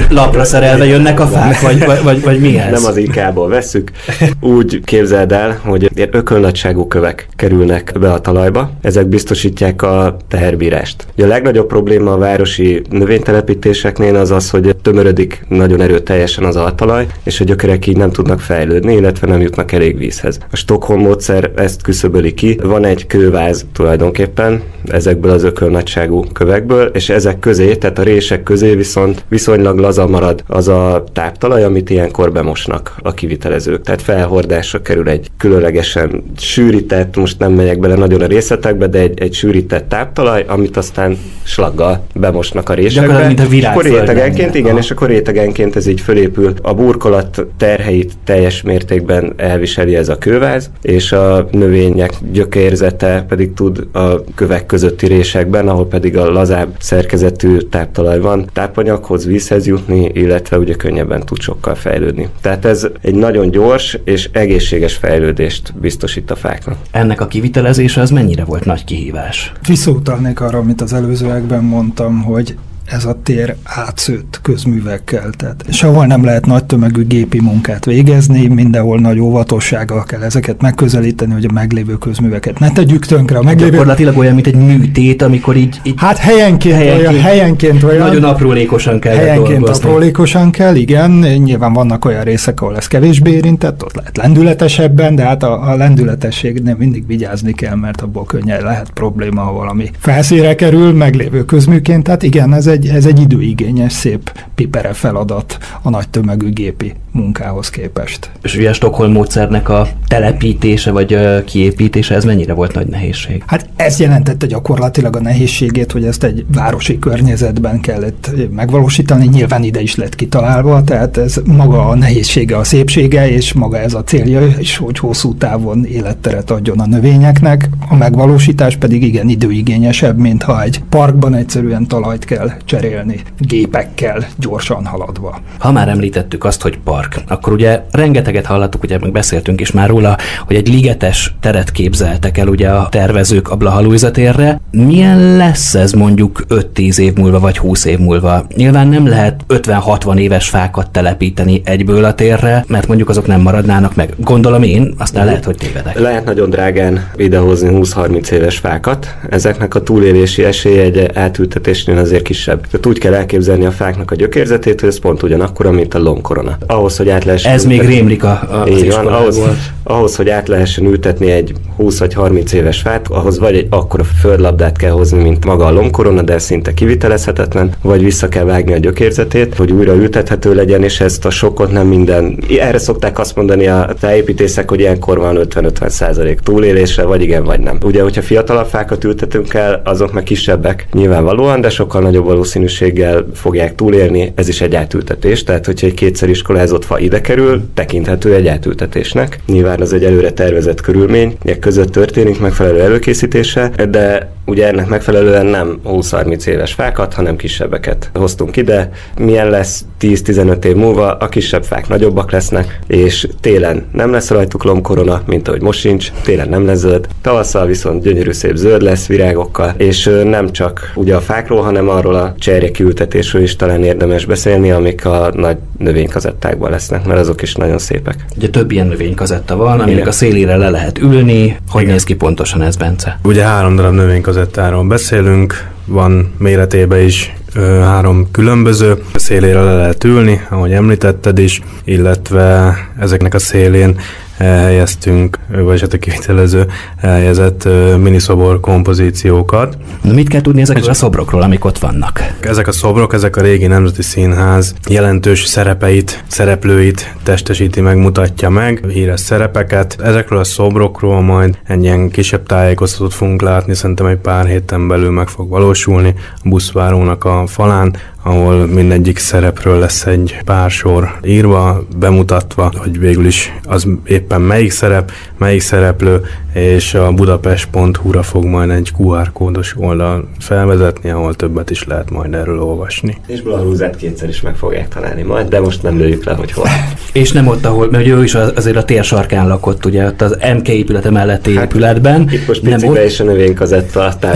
Lapra 0.10 0.44
szerelve 0.44 0.86
jönnek 0.86 1.20
a 1.20 1.28
fák, 1.28 1.62
vagy, 1.62 1.86
vagy, 1.86 2.04
vagy, 2.04 2.22
vagy 2.22 2.40
mi 2.40 2.58
ez? 2.58 2.82
Nem 2.82 2.90
az 2.90 2.98
IK-ból 2.98 3.48
vesszük. 3.48 3.92
Úgy 4.40 4.82
képzeld 4.84 5.32
el, 5.32 5.60
hogy 5.64 5.90
ilyen 5.96 6.10
ökölnagyságú 6.12 6.88
kövek 6.88 7.28
kerülnek 7.36 7.94
be 8.00 8.12
a 8.12 8.20
talajba, 8.20 8.72
ezek 8.82 9.08
biztosítják 9.08 9.82
a 9.82 10.18
teherbírást. 10.28 11.06
Ugye 11.14 11.26
a 11.26 11.28
legnagyobb 11.28 11.68
probléma 11.68 12.14
a 12.14 12.18
városi 12.18 12.82
növénytelepítéseknél 12.90 14.16
az 14.16 14.32
az, 14.32 14.50
hogy 14.50 14.76
tömörödik 14.82 15.46
nagyon 15.48 15.82
erőteljesen 15.82 16.44
az 16.44 16.56
altalaj, 16.56 17.08
és 17.24 17.40
a 17.40 17.44
gyökerek 17.44 17.88
így 17.88 17.98
nem 17.98 18.12
tudnak 18.12 18.40
fejlődni, 18.40 18.94
illetve 18.94 19.28
nem 19.28 19.42
jutnak 19.42 19.72
elég 19.72 19.98
vízhez. 19.98 20.40
A 20.52 20.56
Stockholm 20.56 21.02
módszer 21.02 21.52
ezt 21.56 21.82
küszöböli 21.82 22.34
ki. 22.34 22.60
Van 22.64 22.86
egy 22.86 23.08
kőváz 23.08 23.66
tulajdonképpen 23.74 24.62
ezekből 24.86 25.32
az 25.32 25.44
ökölnagyságú 25.44 26.24
kövekből, 26.34 26.86
és 26.94 27.10
ezek 27.10 27.40
közé, 27.40 27.76
tehát 27.76 28.00
a 28.00 28.04
rések 28.04 28.44
közé 28.44 28.76
viszont 28.76 29.24
viszonylag 29.28 29.78
laza 29.78 30.08
marad 30.08 30.44
az 30.48 30.68
a 30.68 31.04
táptalaj, 31.14 31.64
amit 31.64 31.90
ilyenkor 31.90 32.32
bemosnak 32.32 32.96
a 33.02 33.14
kivitelezők. 33.14 33.82
Tehát 33.82 34.02
felhordásra 34.02 34.82
kerül 34.82 35.10
egy 35.10 35.28
különlegesen 35.52 36.24
sűrített, 36.38 37.16
most 37.16 37.40
nem 37.40 37.52
megyek 37.52 37.80
bele 37.80 37.96
nagyon 37.96 38.22
a 38.22 38.26
részletekbe, 38.26 38.88
de 38.88 39.00
egy, 39.00 39.20
egy 39.20 39.34
sűrített 39.34 39.90
táptalaj, 39.90 40.46
amit 40.48 40.78
aztán 40.78 41.18
slaggal 41.44 42.04
bemosnak 42.16 42.70
a 42.70 42.74
résekbe. 42.74 43.28
Mint 43.28 43.40
a 43.40 43.44
és 43.44 43.64
akkor 43.64 43.84
rétegenként, 43.84 44.56
igen, 44.56 44.78
és 44.78 44.92
akkor 44.92 45.08
rétegenként 45.08 45.76
ez 45.76 45.88
így 45.88 46.02
fölépül. 46.02 46.54
A 46.62 46.74
burkolat 46.74 47.46
terheit 47.58 48.14
teljes 48.24 48.62
mértékben 48.62 49.34
elviseli 49.38 49.96
ez 49.96 50.10
a 50.10 50.18
kőváz, 50.18 50.70
és 50.82 51.12
a 51.12 51.48
növények 51.52 52.12
gyökérzete 52.32 53.26
pedig 53.30 53.54
tud 53.54 53.88
a 53.92 54.24
kövek 54.36 54.66
közötti 54.66 55.08
résekben, 55.08 55.68
ahol 55.68 55.88
pedig 55.88 56.18
a 56.18 56.32
lazább 56.32 56.70
szerkezetű 56.80 57.58
táptalaj 57.58 58.20
van, 58.20 58.50
tápanyaghoz, 58.54 59.26
vízhez 59.26 59.68
jutni, 59.68 60.12
illetve 60.14 60.58
ugye 60.58 60.74
könnyebben 60.74 61.26
tud 61.26 61.40
sokkal 61.40 61.76
fejlődni. 61.76 62.30
Tehát 62.42 62.66
ez 62.66 62.88
egy 63.02 63.16
nagyon 63.16 63.52
gyors 63.52 63.98
és 64.04 64.30
egészséges 64.32 64.94
fejlődést 65.42 65.74
biztosít 65.80 66.32
a 66.32 66.36
fáknak. 66.36 66.78
Ennek 66.92 67.22
a 67.22 67.28
kivitelezése 67.28 68.02
az 68.02 68.10
mennyire 68.10 68.44
volt 68.44 68.66
nagy 68.66 68.84
kihívás? 68.84 69.52
Visszautalnék 69.68 70.40
arra, 70.40 70.58
amit 70.58 70.82
az 70.82 70.94
előzőekben 70.94 71.64
mondtam, 71.64 72.22
hogy 72.22 72.58
ez 72.92 73.06
a 73.06 73.20
tér 73.24 73.56
átszőtt 73.64 74.40
közművekkel, 74.42 75.30
tehát 75.38 75.66
sehol 75.70 76.06
nem 76.06 76.24
lehet 76.24 76.46
nagy 76.46 76.64
tömegű 76.64 77.06
gépi 77.06 77.40
munkát 77.42 77.86
végezni, 77.86 78.48
mindenhol 78.48 79.00
nagy 79.00 79.20
óvatossággal 79.20 80.04
kell 80.04 80.22
ezeket 80.22 80.62
megközelíteni, 80.62 81.34
hogy 81.34 81.46
a 81.46 81.52
meglévő 81.52 81.98
közműveket 81.98 82.60
ne 82.60 82.72
tegyük 82.72 83.06
tönkre. 83.06 83.38
A 83.38 83.42
meglévő... 83.42 83.70
Gyakorlatilag 83.70 84.18
olyan, 84.18 84.34
mint 84.34 84.48
egy 84.48 84.56
műtét, 84.56 85.22
amikor 85.22 85.56
így, 85.56 85.80
így 85.84 85.94
Hát 85.98 86.18
helyenként, 86.18 86.76
helyenként, 86.76 87.08
olyan, 87.10 87.22
helyenként 87.22 87.84
olyan, 87.84 88.08
nagyon 88.08 88.24
aprólékosan 88.24 89.00
kell 89.00 89.16
helyenként 89.16 89.60
dolgozni. 89.60 89.84
aprólékosan 89.84 90.52
kell, 90.52 90.76
igen. 90.76 91.12
Nyilván 91.12 91.74
vannak 91.74 92.06
olyan 92.06 92.24
részek, 92.24 92.62
ahol 92.62 92.78
ez 92.78 92.88
kevésbé 92.88 93.32
érintett, 93.32 93.84
ott 93.84 93.96
lehet 93.96 94.18
lendületesebben, 94.18 95.16
de 95.16 95.24
hát 95.24 95.44
a, 95.44 95.70
a 95.70 95.76
lendületességnél 95.76 96.76
mindig 96.78 97.08
vigyázni 97.08 97.54
kell, 97.54 97.76
mert 97.76 98.02
abból 98.02 98.26
könnyen 98.26 98.64
lehet 98.64 98.90
probléma, 98.90 99.42
ha 99.42 99.54
valami 99.54 99.90
felszíre 100.00 100.56
kerül, 100.56 100.94
meglévő 100.94 101.46
közműként. 101.46 102.04
Tehát 102.04 102.24
igen, 102.24 102.54
ez 102.54 102.68
egy, 102.68 102.81
ez 102.90 103.06
egy 103.06 103.20
időigényes, 103.20 103.94
szép 103.94 104.32
pipere 104.56 104.94
feladat 104.94 105.58
a 105.82 105.90
nagy 105.90 106.10
tömegű 106.10 106.50
gépi 106.50 106.94
munkához 107.12 107.70
képest. 107.70 108.32
És 108.44 108.56
ugye 108.56 108.70
a 108.70 108.74
Stockholm 108.74 109.12
módszernek 109.12 109.70
a 109.70 109.88
telepítése 110.08 110.92
vagy 110.92 111.18
kiépítése, 111.46 112.16
ez 112.16 112.24
mennyire 112.24 112.54
volt 112.54 112.74
nagy 112.74 112.88
nehézség? 112.88 113.44
Hát 113.46 113.70
ez 113.76 114.00
jelentette 114.00 114.46
gyakorlatilag 114.46 115.16
a 115.16 115.22
nehézségét, 115.22 115.92
hogy 115.92 116.06
ezt 116.06 116.24
egy 116.24 116.46
városi 116.54 117.00
környezetben 117.00 117.80
kellett 117.80 118.32
megvalósítani, 118.56 119.28
nyilván 119.28 119.64
ide 119.64 119.82
is 119.82 119.96
lett 119.96 120.16
kitalálva, 120.16 120.84
tehát 120.84 121.18
ez 121.18 121.42
maga 121.46 121.88
a 121.88 121.96
nehézsége, 121.96 122.58
a 122.58 122.64
szépsége, 122.64 123.32
és 123.32 123.54
maga 123.54 123.78
ez 123.80 123.94
a 123.94 124.04
célja 124.04 124.48
is, 124.60 124.78
hogy 124.78 125.00
hosszú 125.00 125.36
távon 125.36 125.86
életteret 125.86 126.52
adjon 126.52 126.80
a 126.80 126.86
növényeknek, 126.86 127.70
a 127.90 127.96
megvalósítás 127.96 128.76
pedig 128.76 129.04
igen 129.04 129.30
időigényesebb, 129.30 130.18
mint 130.18 130.44
ha 130.44 130.64
egy 130.64 130.82
parkban 130.90 131.36
egyszerűen 131.36 131.88
talajt 131.88 132.26
kell 132.26 132.52
cserélni, 132.72 133.22
gépekkel 133.38 134.28
gyorsan 134.38 134.86
haladva. 134.86 135.42
Ha 135.58 135.72
már 135.72 135.88
említettük 135.88 136.44
azt, 136.44 136.62
hogy 136.62 136.80
park, 136.84 137.22
akkor 137.28 137.54
ugye 137.54 137.82
rengeteget 137.92 138.46
hallottuk, 138.46 138.84
ugye 138.84 138.98
meg 139.00 139.12
beszéltünk 139.12 139.62
is 139.62 139.72
már 139.72 139.90
róla, 139.90 140.18
hogy 140.46 140.56
egy 140.56 140.68
ligetes 140.68 141.36
teret 141.40 141.72
képzeltek 141.72 142.38
el 142.38 142.48
ugye 142.48 142.70
a 142.70 142.90
tervezők 142.90 143.50
a 143.50 143.56
Blaha 143.56 144.10
térre. 144.12 144.60
Milyen 144.72 145.36
lesz 145.38 145.76
ez 145.76 145.92
mondjuk 145.92 146.44
5-10 146.50 146.98
év 146.98 147.14
múlva, 147.14 147.40
vagy 147.40 147.58
20 147.58 147.86
év 147.86 147.98
múlva? 147.98 148.46
Nyilván 148.56 148.88
nem 148.88 149.08
lehet 149.08 149.46
50-60 149.48 150.18
éves 150.18 150.50
fákat 150.50 150.90
telepíteni 150.90 151.62
egyből 151.66 152.04
a 152.04 152.14
térre, 152.14 152.66
mert 152.68 152.88
mondjuk 152.88 153.10
azok 153.10 153.28
nem 153.28 153.42
maradnának 153.42 153.96
meg. 153.96 154.14
Gondolom 154.18 154.64
én, 154.64 154.94
aztán 154.98 155.26
lehet, 155.26 155.46
hogy 155.46 155.58
tévedek. 155.58 156.00
Lehet 156.00 156.26
nagyon 156.26 156.50
drágán 156.50 157.10
idehozni 157.16 157.70
20-30 157.72 158.30
éves 158.30 158.58
fákat. 158.58 159.16
Ezeknek 159.30 159.76
a 159.76 159.84
túlélési 159.84 160.44
esélye 160.44 160.82
egy 160.82 161.10
átültetésnél 161.14 161.98
azért 161.98 162.24
kisebb. 162.24 162.51
Tehát 162.60 162.86
úgy 162.86 163.00
kell 163.00 163.14
elképzelni 163.14 163.66
a 163.66 163.72
fáknak 163.72 164.12
a 164.12 164.16
gyökérzetét, 164.16 164.80
hogy 164.80 164.90
ez 164.90 165.00
pont 165.00 165.24
ugyanakkor, 165.24 165.72
mint 165.72 165.94
a 165.94 166.00
lomkorona. 166.00 166.58
Ahhoz, 166.68 166.98
hogy 166.98 167.10
át 167.10 167.24
lehessen 167.24 167.52
Ez 167.52 167.64
ültetni, 167.64 167.86
még 167.86 167.96
rémlik 167.96 168.24
a, 168.24 168.42
a 168.62 168.68
így 168.68 168.92
van, 168.92 169.08
ahhoz, 169.08 169.40
ahhoz, 169.84 170.16
hogy 170.16 170.30
át 170.30 170.48
lehessen 170.48 170.86
ültetni 170.86 171.32
egy 171.32 171.54
20 171.76 172.00
vagy 172.00 172.14
30 172.14 172.54
éves 172.54 172.82
fát, 172.82 173.08
ahhoz 173.10 173.40
vagy 173.40 173.56
egy 173.56 173.68
akkora 173.70 174.04
földlabdát 174.04 174.78
kell 174.78 174.92
hozni, 174.92 175.22
mint 175.22 175.46
maga 175.46 175.66
a 175.66 175.72
lomkorona, 175.72 176.22
de 176.22 176.40
szinte 176.40 176.74
kivitelezhetetlen, 176.74 177.72
vagy 177.82 178.04
vissza 178.04 178.28
kell 178.28 178.44
vágni 178.44 178.74
a 178.74 178.78
gyökérzetét, 178.78 179.56
hogy 179.56 179.72
újra 179.72 179.94
ültethető 179.94 180.54
legyen, 180.54 180.84
és 180.84 181.00
ezt 181.00 181.26
a 181.26 181.30
sokkot 181.30 181.72
nem 181.72 181.88
minden. 181.88 182.44
Erre 182.60 182.78
szokták 182.78 183.20
azt 183.20 183.36
mondani 183.36 183.68
a 183.68 183.90
tájépítészek, 184.00 184.70
hogy 184.70 184.80
ilyenkor 184.80 185.18
van 185.18 185.40
50-50 185.42 185.90
százalék 185.90 186.40
túlélése, 186.40 187.04
vagy 187.04 187.22
igen, 187.22 187.44
vagy 187.44 187.60
nem. 187.60 187.78
Ugye, 187.84 188.02
hogyha 188.02 188.22
fiatalabb 188.22 188.68
fákat 188.68 189.04
ültetünk 189.04 189.54
el, 189.54 189.82
azok 189.86 190.14
meg 190.14 190.24
kisebbek 190.24 190.88
nyilvánvalóan, 190.94 191.62
de 191.62 191.70
sokkal 191.70 192.02
nagyobb 192.02 192.28
valószínűséggel 192.42 193.26
fogják 193.34 193.76
túlélni, 193.76 194.32
ez 194.36 194.48
is 194.48 194.62
egy 194.62 194.76
átültetés, 194.76 195.44
tehát 195.44 195.66
hogyha 195.66 195.88
egy 195.88 195.94
kétszer 195.94 196.30
iskolázott 196.30 196.86
fa 196.86 197.00
ide 197.00 197.22
kerül, 197.22 197.62
tekinthető 197.74 198.36
egy 198.36 198.48
átültetésnek. 198.48 199.40
Nyilván 199.48 199.82
az 199.82 199.94
egy 199.94 200.04
előre 200.04 200.32
tervezett 200.32 200.82
körülmény, 200.82 201.38
között 201.60 201.92
történik 201.92 202.40
megfelelő 202.40 202.82
előkészítése, 202.82 203.72
de 203.90 204.32
ugye 204.52 204.68
ennek 204.68 204.88
megfelelően 204.88 205.46
nem 205.46 205.80
20-30 205.86 206.46
éves 206.46 206.74
fákat, 206.74 207.14
hanem 207.14 207.36
kisebbeket 207.36 208.10
hoztunk 208.14 208.58
ide. 208.58 208.92
Milyen 209.18 209.50
lesz 209.50 209.86
10-15 210.02 210.64
év 210.64 210.76
múlva, 210.76 211.12
a 211.18 211.30
kisebb 211.30 211.64
fák 211.64 211.88
nagyobbak 211.88 212.32
lesznek, 212.32 212.80
és 212.88 213.28
télen 213.42 213.86
nem 213.92 214.12
lesz 214.12 214.30
rajtuk 214.30 214.64
lomkorona, 214.64 215.22
mint 215.26 215.48
ahogy 215.48 215.62
most 215.62 215.80
sincs, 215.80 216.12
télen 216.24 216.50
nem 216.50 216.66
lesz 216.66 216.78
zöld, 216.78 217.08
tavasszal 217.22 217.66
viszont 217.66 218.04
gyönyörű 218.04 218.32
szép 218.32 218.56
zöld 218.56 218.82
lesz 218.82 219.08
virágokkal, 219.08 219.74
és 219.78 220.10
nem 220.24 220.52
csak 220.52 220.92
ugye 220.96 221.16
a 221.16 221.20
fákról, 221.20 221.62
hanem 221.62 221.90
arról 221.90 222.16
a 222.16 222.34
cserje 222.40 222.72
kiültetésről 222.72 223.42
is 223.42 223.56
talán 223.56 223.84
érdemes 223.84 224.26
beszélni, 224.26 224.72
amik 224.72 225.06
a 225.06 225.32
nagy 225.36 225.58
növénykazettákban 225.78 226.72
lesznek, 226.72 227.06
mert 227.06 227.20
azok 227.20 227.42
is 227.42 227.56
nagyon 227.56 227.78
szépek. 227.78 228.26
Ugye 228.38 228.50
több 228.50 228.72
ilyen 228.72 228.88
növénykazetta 228.88 229.56
van, 229.56 229.80
aminek 229.80 230.08
a 230.08 230.12
szélére 230.12 230.56
le 230.56 230.70
lehet 230.70 230.98
ülni. 230.98 231.58
Hogy 231.70 231.82
Igen. 231.82 231.94
néz 231.94 232.04
ki 232.04 232.16
pontosan 232.16 232.62
ez, 232.62 232.76
Bence? 232.76 233.20
Ugye 233.24 233.44
három 233.44 233.76
darab 233.76 233.94
növénykazettáról 234.42 234.84
beszélünk, 234.84 235.68
van 235.86 236.34
méretébe 236.38 237.02
is 237.02 237.34
három 237.82 238.32
különböző 238.32 239.04
szélére 239.16 239.62
le 239.62 239.76
lehet 239.76 240.04
ülni, 240.04 240.42
ahogy 240.50 240.72
említetted 240.72 241.38
is, 241.38 241.62
illetve 241.84 242.78
ezeknek 243.00 243.34
a 243.34 243.40
szélén 243.40 244.00
helyeztünk, 244.44 245.40
vagy 245.48 245.82
hát 245.82 245.94
a 245.94 245.98
kivitelező 245.98 246.68
helyezett 246.98 247.68
miniszobor 247.98 248.60
kompozíciókat. 248.60 249.78
Na, 250.02 250.14
mit 250.14 250.30
kell 250.30 250.42
tudni 250.42 250.62
ezekről 250.62 250.90
a 250.90 250.94
szobrokról, 250.94 251.42
amik 251.42 251.66
ott 251.66 251.78
vannak? 251.78 252.34
Ezek 252.40 252.68
a 252.68 252.72
szobrok, 252.72 253.14
ezek 253.14 253.36
a 253.36 253.42
régi 253.42 253.68
Nemzeti 253.68 254.02
Színház 254.02 254.76
jelentős 254.90 255.46
szerepeit, 255.46 256.24
szereplőit 256.28 257.16
testesíti 257.24 257.82
meg, 257.82 257.98
mutatja 257.98 258.50
meg, 258.50 258.86
híres 258.90 259.20
szerepeket. 259.20 259.98
Ezekről 260.04 260.40
a 260.40 260.44
szobrokról 260.44 261.22
majd 261.22 261.58
egy 261.68 261.84
ilyen 261.84 262.10
kisebb 262.10 262.46
tájékoztatót 262.46 263.14
fogunk 263.14 263.42
látni, 263.42 263.74
szerintem 263.74 264.06
egy 264.06 264.18
pár 264.18 264.46
héten 264.46 264.88
belül 264.88 265.12
meg 265.12 265.28
fog 265.28 265.50
valósulni 265.50 266.14
a 266.36 266.50
buszvárónak 266.50 267.24
a 267.24 267.44
falán, 267.48 267.96
ahol 268.24 268.66
mindegyik 268.66 269.18
szerepről 269.18 269.80
lesz 269.80 270.06
egy 270.06 270.38
pár 270.46 270.72
sor 270.72 271.18
írva, 271.24 271.84
bemutatva, 271.98 272.72
hogy 272.76 273.00
végül 273.00 273.26
is 273.26 273.54
az 273.64 273.88
éppen 274.06 274.42
melyik 274.42 274.72
szerep, 274.72 275.12
melyik 275.38 275.62
szereplő, 275.62 276.22
és 276.54 276.94
a 276.94 277.12
budapest.hu-ra 277.12 278.24
fog 278.24 278.46
majd 278.46 278.70
egy 278.70 278.92
QR 278.98 279.32
kódos 279.32 279.76
oldal 279.78 280.30
felvezetni, 280.40 281.10
ahol 281.10 281.34
többet 281.34 281.70
is 281.70 281.84
lehet 281.84 282.10
majd 282.10 282.34
erről 282.34 282.62
olvasni. 282.62 283.18
És 283.28 283.42
Blahrúzát 283.42 283.96
kétszer 283.96 284.30
is 284.30 284.42
meg 284.42 284.56
fogják 284.56 284.88
találni 284.88 285.22
majd, 285.22 285.48
de 285.48 285.60
most 285.60 285.84
nem 285.84 285.98
lőjük 285.98 286.24
le, 286.24 286.34
hogy 286.34 286.52
hol. 286.52 286.68
és 287.14 287.32
nem 287.32 287.48
ott, 287.48 287.66
ahol, 287.66 287.88
mert 287.92 288.08
ő 288.08 288.24
is 288.24 288.36
azért 288.36 288.78
a 288.78 288.84
tér 288.84 289.04
sarkán 289.04 289.48
lakott, 289.48 289.86
ugye 289.86 290.06
ott 290.06 290.22
az 290.22 290.38
MK 290.58 290.68
épülete 290.68 291.10
melletti 291.10 291.56
hát, 291.56 291.64
épületben. 291.64 292.30
Itt 292.32 292.48
most 292.48 292.62
nem 292.62 292.84
ott... 292.84 293.04
is 293.06 293.20
a 293.20 293.24
növénykazetta 293.24 294.06
a 294.06 294.14